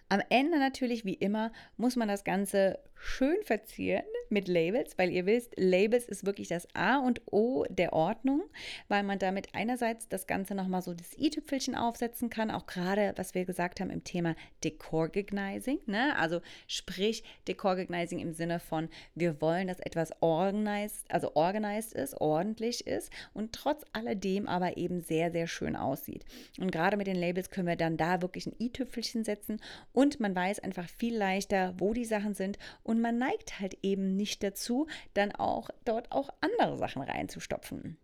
Am 0.09 0.21
Ende 0.29 0.57
natürlich, 0.57 1.05
wie 1.05 1.13
immer, 1.13 1.51
muss 1.77 1.95
man 1.95 2.07
das 2.07 2.23
Ganze 2.23 2.79
schön 2.95 3.37
verzieren 3.43 4.05
mit 4.31 4.47
Labels, 4.47 4.97
weil 4.97 5.11
ihr 5.11 5.25
wisst, 5.25 5.53
Labels 5.57 6.05
ist 6.05 6.25
wirklich 6.25 6.47
das 6.47 6.67
A 6.75 6.97
und 6.99 7.21
O 7.31 7.65
der 7.69 7.93
Ordnung, 7.93 8.43
weil 8.87 9.03
man 9.03 9.19
damit 9.19 9.49
einerseits 9.53 10.07
das 10.07 10.27
Ganze 10.27 10.55
nochmal 10.55 10.81
so 10.81 10.93
das 10.93 11.17
i-Tüpfelchen 11.17 11.75
aufsetzen 11.75 12.29
kann, 12.29 12.51
auch 12.51 12.65
gerade, 12.65 13.13
was 13.15 13.33
wir 13.33 13.45
gesagt 13.45 13.79
haben 13.79 13.89
im 13.89 14.03
Thema 14.03 14.35
Decorganizing, 14.63 15.79
ne? 15.85 16.15
also 16.17 16.41
sprich 16.67 17.23
Decorganizing 17.47 18.19
im 18.19 18.33
Sinne 18.33 18.59
von, 18.59 18.89
wir 19.15 19.41
wollen, 19.41 19.67
dass 19.67 19.79
etwas 19.79 20.11
organized, 20.21 21.09
also 21.09 21.35
organized 21.35 21.93
ist, 21.93 22.19
ordentlich 22.19 22.85
ist 22.87 23.11
und 23.33 23.53
trotz 23.53 23.83
alledem 23.93 24.47
aber 24.47 24.77
eben 24.77 25.01
sehr, 25.01 25.31
sehr 25.31 25.47
schön 25.47 25.75
aussieht. 25.75 26.25
Und 26.59 26.71
gerade 26.71 26.97
mit 26.97 27.07
den 27.07 27.15
Labels 27.15 27.49
können 27.49 27.67
wir 27.67 27.75
dann 27.75 27.97
da 27.97 28.21
wirklich 28.21 28.45
ein 28.45 28.55
i-Tüpfelchen 28.59 29.23
setzen 29.23 29.61
und 29.93 30.19
man 30.19 30.35
weiß 30.35 30.59
einfach 30.59 30.87
viel 30.89 31.15
leichter, 31.15 31.73
wo 31.77 31.93
die 31.93 32.05
Sachen 32.05 32.33
sind 32.33 32.57
und 32.83 33.01
man 33.01 33.17
neigt 33.17 33.59
halt 33.59 33.77
eben 33.81 34.15
nicht 34.19 34.43
dazu, 34.43 34.85
dann 35.15 35.31
auch 35.31 35.69
dort 35.85 36.11
auch 36.11 36.29
andere 36.41 36.77
Sachen 36.77 37.01
reinzustopfen. 37.01 37.97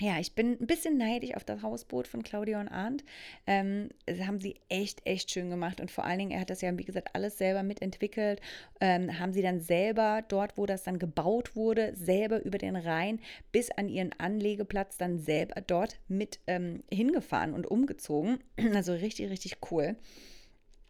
Ja, 0.00 0.18
ich 0.18 0.34
bin 0.34 0.58
ein 0.60 0.66
bisschen 0.66 0.98
neidisch 0.98 1.36
auf 1.36 1.44
das 1.44 1.62
Hausboot 1.62 2.08
von 2.08 2.24
Claudia 2.24 2.60
und 2.60 2.66
Arndt. 2.66 3.04
Ähm, 3.46 3.90
das 4.06 4.26
haben 4.26 4.40
sie 4.40 4.56
echt, 4.68 5.06
echt 5.06 5.30
schön 5.30 5.50
gemacht. 5.50 5.80
Und 5.80 5.88
vor 5.88 6.04
allen 6.04 6.18
Dingen, 6.18 6.30
er 6.32 6.40
hat 6.40 6.50
das 6.50 6.62
ja, 6.62 6.76
wie 6.76 6.84
gesagt, 6.84 7.14
alles 7.14 7.38
selber 7.38 7.62
mitentwickelt. 7.62 8.40
Ähm, 8.80 9.20
haben 9.20 9.32
sie 9.32 9.42
dann 9.42 9.60
selber 9.60 10.24
dort, 10.26 10.58
wo 10.58 10.66
das 10.66 10.82
dann 10.82 10.98
gebaut 10.98 11.54
wurde, 11.54 11.94
selber 11.94 12.44
über 12.44 12.58
den 12.58 12.74
Rhein 12.74 13.20
bis 13.52 13.70
an 13.70 13.88
ihren 13.88 14.12
Anlegeplatz 14.18 14.96
dann 14.96 15.20
selber 15.20 15.60
dort 15.60 16.00
mit 16.08 16.40
ähm, 16.48 16.82
hingefahren 16.92 17.54
und 17.54 17.66
umgezogen. 17.66 18.38
Also 18.74 18.94
richtig, 18.94 19.30
richtig 19.30 19.58
cool. 19.70 19.96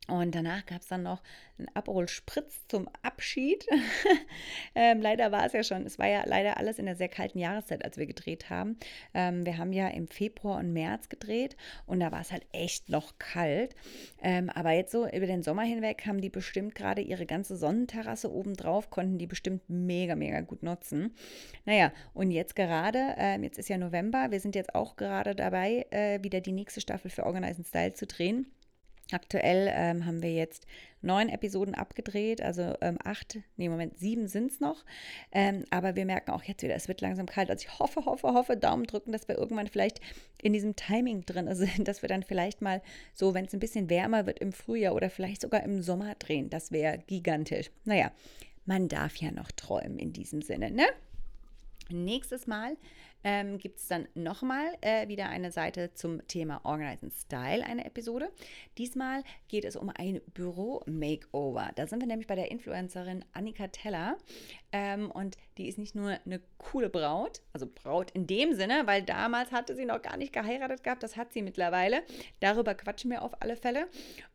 Und 0.07 0.35
danach 0.35 0.67
gab 0.67 0.83
es 0.83 0.89
dann 0.89 1.03
noch 1.03 1.23
einen 1.59 1.69
Aperol 1.73 2.09
Spritz 2.09 2.67
zum 2.69 2.89
Abschied. 3.03 3.67
ähm, 4.75 5.01
leider 5.01 5.33
war 5.33 5.47
es 5.47 5.55
ja 5.55 5.63
schon, 5.63 5.87
es 5.87 5.99
war 5.99 6.09
ja 6.09 6.25
leider 6.27 6.59
alles 6.59 6.79
in 6.79 6.85
der 6.85 6.97
sehr 6.97 7.09
kalten 7.09 7.39
Jahreszeit, 7.39 7.85
als 7.85 7.97
wir 7.97 8.07
gedreht 8.07 8.51
haben. 8.51 8.77
Ähm, 9.15 9.47
wir 9.47 9.57
haben 9.57 9.73
ja 9.73 9.89
im 9.89 10.09
Februar 10.09 10.59
und 10.59 10.75
März 10.75 11.09
gedreht 11.09 11.57
und 11.87 12.01
da 12.01 12.13
war 12.13 12.21
es 12.21 12.33
halt 12.33 12.47
echt 12.53 12.91
noch 12.91 13.19
kalt. 13.19 13.75
Ähm, 14.23 14.51
aber 14.51 14.73
jetzt 14.73 14.93
so 14.93 15.09
über 15.09 15.27
den 15.27 15.43
Sommer 15.43 15.63
hinweg 15.63 16.05
haben 16.07 16.21
die 16.21 16.31
bestimmt 16.31 16.75
gerade 16.75 17.01
ihre 17.01 17.25
ganze 17.25 17.57
Sonnenterrasse 17.57 18.31
oben 18.31 18.55
drauf, 18.55 18.91
konnten 18.91 19.17
die 19.17 19.27
bestimmt 19.27 19.63
mega, 19.69 20.17
mega 20.17 20.43
gut 20.43 20.63
nutzen. 20.63 21.15
Naja, 21.65 21.93
und 22.13 22.31
jetzt 22.31 22.57
gerade, 22.57 23.15
ähm, 23.17 23.43
jetzt 23.43 23.59
ist 23.59 23.71
ja 23.71 23.79
November, 23.79 24.31
wir 24.31 24.41
sind 24.41 24.55
jetzt 24.55 24.75
auch 24.75 24.97
gerade 24.97 25.35
dabei, 25.35 25.87
äh, 25.91 26.23
wieder 26.23 26.43
die 26.43 26.53
nächste 26.53 26.83
Staffel 26.83 27.11
für 27.11 27.25
Organize 27.25 27.65
Style 27.65 27.95
zu 27.95 28.07
drehen. 28.07 28.47
Aktuell 29.13 29.71
ähm, 29.75 30.07
haben 30.07 30.23
wir 30.23 30.33
jetzt 30.33 30.67
neun 31.03 31.29
Episoden 31.29 31.75
abgedreht, 31.75 32.41
also 32.41 32.75
ähm, 32.81 32.97
acht, 33.05 33.39
nee, 33.57 33.69
Moment, 33.69 33.99
sieben 33.99 34.27
sind 34.29 34.51
es 34.51 34.61
noch. 34.61 34.85
Ähm, 35.31 35.65
aber 35.71 35.95
wir 35.97 36.07
merken 36.07 36.31
auch 36.31 36.43
jetzt 36.43 36.63
wieder, 36.63 36.75
es 36.75 36.89
wird 36.89 37.03
langsam 37.03 37.27
kalt. 37.27 37.51
Also 37.51 37.67
ich 37.67 37.79
hoffe, 37.79 38.07
hoffe, 38.07 38.33
hoffe, 38.33 38.57
Daumen 38.57 38.85
drücken, 38.85 39.13
dass 39.13 39.29
wir 39.29 39.37
irgendwann 39.37 39.69
vielleicht 39.69 40.01
in 40.41 40.55
diesem 40.55 40.75
Timing 40.75 41.27
drin 41.27 41.55
sind, 41.55 41.87
dass 41.87 42.01
wir 42.01 42.09
dann 42.09 42.23
vielleicht 42.23 42.63
mal 42.63 42.83
so, 43.13 43.35
wenn 43.35 43.45
es 43.45 43.53
ein 43.53 43.61
bisschen 43.61 43.91
wärmer 43.91 44.27
wird 44.27 44.39
im 44.39 44.53
Frühjahr 44.53 44.95
oder 44.95 45.11
vielleicht 45.11 45.43
sogar 45.43 45.63
im 45.63 45.83
Sommer 45.83 46.15
drehen. 46.15 46.49
Das 46.49 46.73
wäre 46.73 46.99
gigantisch. 47.07 47.71
Naja, 47.85 48.11
man 48.65 48.89
darf 48.89 49.17
ja 49.17 49.31
noch 49.31 49.53
träumen 49.53 49.99
in 49.99 50.13
diesem 50.15 50.41
Sinne, 50.41 50.71
ne? 50.71 50.87
Nächstes 51.91 52.47
Mal 52.47 52.79
ähm, 53.25 53.59
gibt 53.59 53.81
es 53.81 53.89
dann 53.89 54.07
nochmal 54.15 54.67
äh, 54.83 55.09
wieder 55.09 55.29
eine 55.29 55.51
Seite 55.51 55.93
zum 55.95 56.27
Thema 56.29 56.61
Organize 56.65 57.11
Style, 57.11 57.65
eine 57.65 57.85
Episode. 57.85 58.31
Diesmal 58.79 59.25
geht 59.49 59.65
es 59.65 59.77
um 59.77 59.91
ein 59.91 60.21
Büro-Makeover. 60.35 61.73
Da 61.75 61.87
sind 61.87 62.01
wir 62.01 62.07
nämlich 62.07 62.27
bei 62.27 62.37
der 62.37 62.51
Influencerin 62.51 63.25
Annika 63.33 63.69
Teller. 63.69 64.19
Ähm, 64.73 65.11
und 65.11 65.37
die 65.59 65.69
ist 65.69 65.79
nicht 65.79 65.95
nur 65.95 66.19
eine 66.25 66.41
coole 66.59 66.89
Braut, 66.89 67.41
also 67.53 67.67
Braut 67.67 68.11
in 68.11 68.27
dem 68.27 68.55
Sinne, 68.55 68.83
weil 68.87 69.03
damals 69.03 69.53
hatte 69.53 69.75
sie 69.75 69.85
noch 69.85 70.03
gar 70.03 70.17
nicht 70.17 70.33
geheiratet 70.33 70.83
gehabt, 70.83 71.03
das 71.03 71.17
hat 71.17 71.33
sie 71.33 71.43
mittlerweile. 71.43 72.03
Darüber 72.41 72.75
quatschen 72.75 73.11
wir 73.11 73.23
auf 73.23 73.41
alle 73.41 73.57
Fälle. 73.57 73.89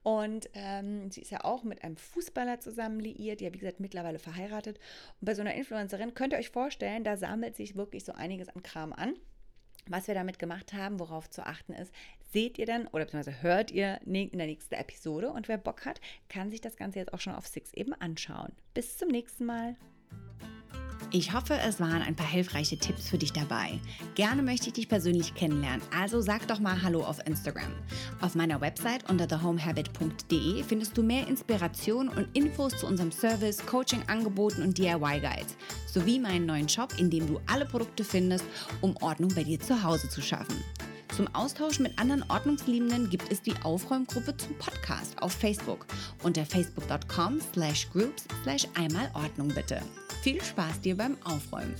Und 0.03 0.49
ähm, 0.53 1.11
sie 1.11 1.21
ist 1.21 1.31
ja 1.31 1.43
auch 1.43 1.63
mit 1.63 1.83
einem 1.83 1.97
Fußballer 1.97 2.59
zusammen 2.59 2.99
liiert, 2.99 3.41
ja, 3.41 3.53
wie 3.53 3.57
gesagt, 3.57 3.79
mittlerweile 3.79 4.19
verheiratet. 4.19 4.79
Und 5.19 5.25
bei 5.25 5.35
so 5.35 5.41
einer 5.41 5.55
Influencerin 5.55 6.13
könnt 6.13 6.33
ihr 6.33 6.39
euch 6.39 6.49
vorstellen, 6.49 7.03
da 7.03 7.17
sammelt 7.17 7.55
sich 7.55 7.75
wirklich 7.75 8.05
so 8.05 8.13
einiges 8.13 8.49
an 8.49 8.63
Kram 8.63 8.93
an. 8.93 9.15
Was 9.87 10.07
wir 10.07 10.13
damit 10.13 10.37
gemacht 10.37 10.73
haben, 10.73 10.99
worauf 10.99 11.29
zu 11.29 11.45
achten 11.45 11.73
ist, 11.73 11.91
seht 12.31 12.59
ihr 12.59 12.67
dann 12.67 12.87
oder 12.87 13.05
beziehungsweise 13.05 13.41
hört 13.41 13.71
ihr 13.71 13.99
in 14.05 14.37
der 14.37 14.45
nächsten 14.45 14.75
Episode. 14.75 15.31
Und 15.31 15.47
wer 15.47 15.57
Bock 15.57 15.85
hat, 15.85 15.99
kann 16.29 16.51
sich 16.51 16.61
das 16.61 16.77
Ganze 16.77 16.99
jetzt 16.99 17.13
auch 17.13 17.19
schon 17.19 17.33
auf 17.33 17.47
Six 17.47 17.73
eben 17.73 17.93
anschauen. 17.93 18.51
Bis 18.73 18.97
zum 18.97 19.09
nächsten 19.09 19.45
Mal. 19.45 19.75
Ich 21.11 21.33
hoffe, 21.33 21.55
es 21.55 21.79
waren 21.79 22.03
ein 22.03 22.15
paar 22.15 22.27
hilfreiche 22.27 22.77
Tipps 22.77 23.09
für 23.09 23.17
dich 23.17 23.33
dabei. 23.33 23.79
Gerne 24.13 24.43
möchte 24.43 24.67
ich 24.67 24.73
dich 24.73 24.87
persönlich 24.87 25.33
kennenlernen, 25.33 25.81
also 25.97 26.21
sag 26.21 26.47
doch 26.47 26.59
mal 26.59 26.83
Hallo 26.83 27.03
auf 27.03 27.25
Instagram. 27.25 27.71
Auf 28.21 28.35
meiner 28.35 28.61
Website 28.61 29.09
unter 29.09 29.27
thehomehabit.de 29.27 30.63
findest 30.63 30.95
du 30.95 31.01
mehr 31.01 31.27
Inspiration 31.27 32.09
und 32.09 32.27
Infos 32.37 32.77
zu 32.77 32.85
unserem 32.85 33.11
Service, 33.11 33.65
Coaching-Angeboten 33.65 34.61
und 34.61 34.77
DIY-Guides 34.77 35.55
sowie 35.91 36.19
meinen 36.19 36.45
neuen 36.45 36.69
Shop, 36.69 36.93
in 36.99 37.09
dem 37.09 37.25
du 37.25 37.39
alle 37.47 37.65
Produkte 37.65 38.03
findest, 38.03 38.45
um 38.81 38.95
Ordnung 39.01 39.33
bei 39.33 39.43
dir 39.43 39.59
zu 39.59 39.81
Hause 39.81 40.09
zu 40.09 40.21
schaffen. 40.21 40.63
Zum 41.15 41.27
Austausch 41.33 41.79
mit 41.79 41.97
anderen 41.97 42.23
Ordnungsliebenden 42.29 43.09
gibt 43.09 43.31
es 43.31 43.41
die 43.41 43.55
Aufräumgruppe 43.63 44.37
zum 44.37 44.53
Podcast 44.59 45.19
auf 45.23 45.31
Facebook 45.31 45.87
unter 46.21 46.45
facebook.com 46.45 47.39
slash 47.51 47.89
groups 47.89 48.25
slash 48.43 48.67
einmal 48.75 49.09
Ordnung 49.15 49.47
bitte. 49.47 49.81
Viel 50.21 50.41
Spaß 50.43 50.81
dir 50.81 50.97
beim 50.97 51.17
Aufräumen. 51.23 51.75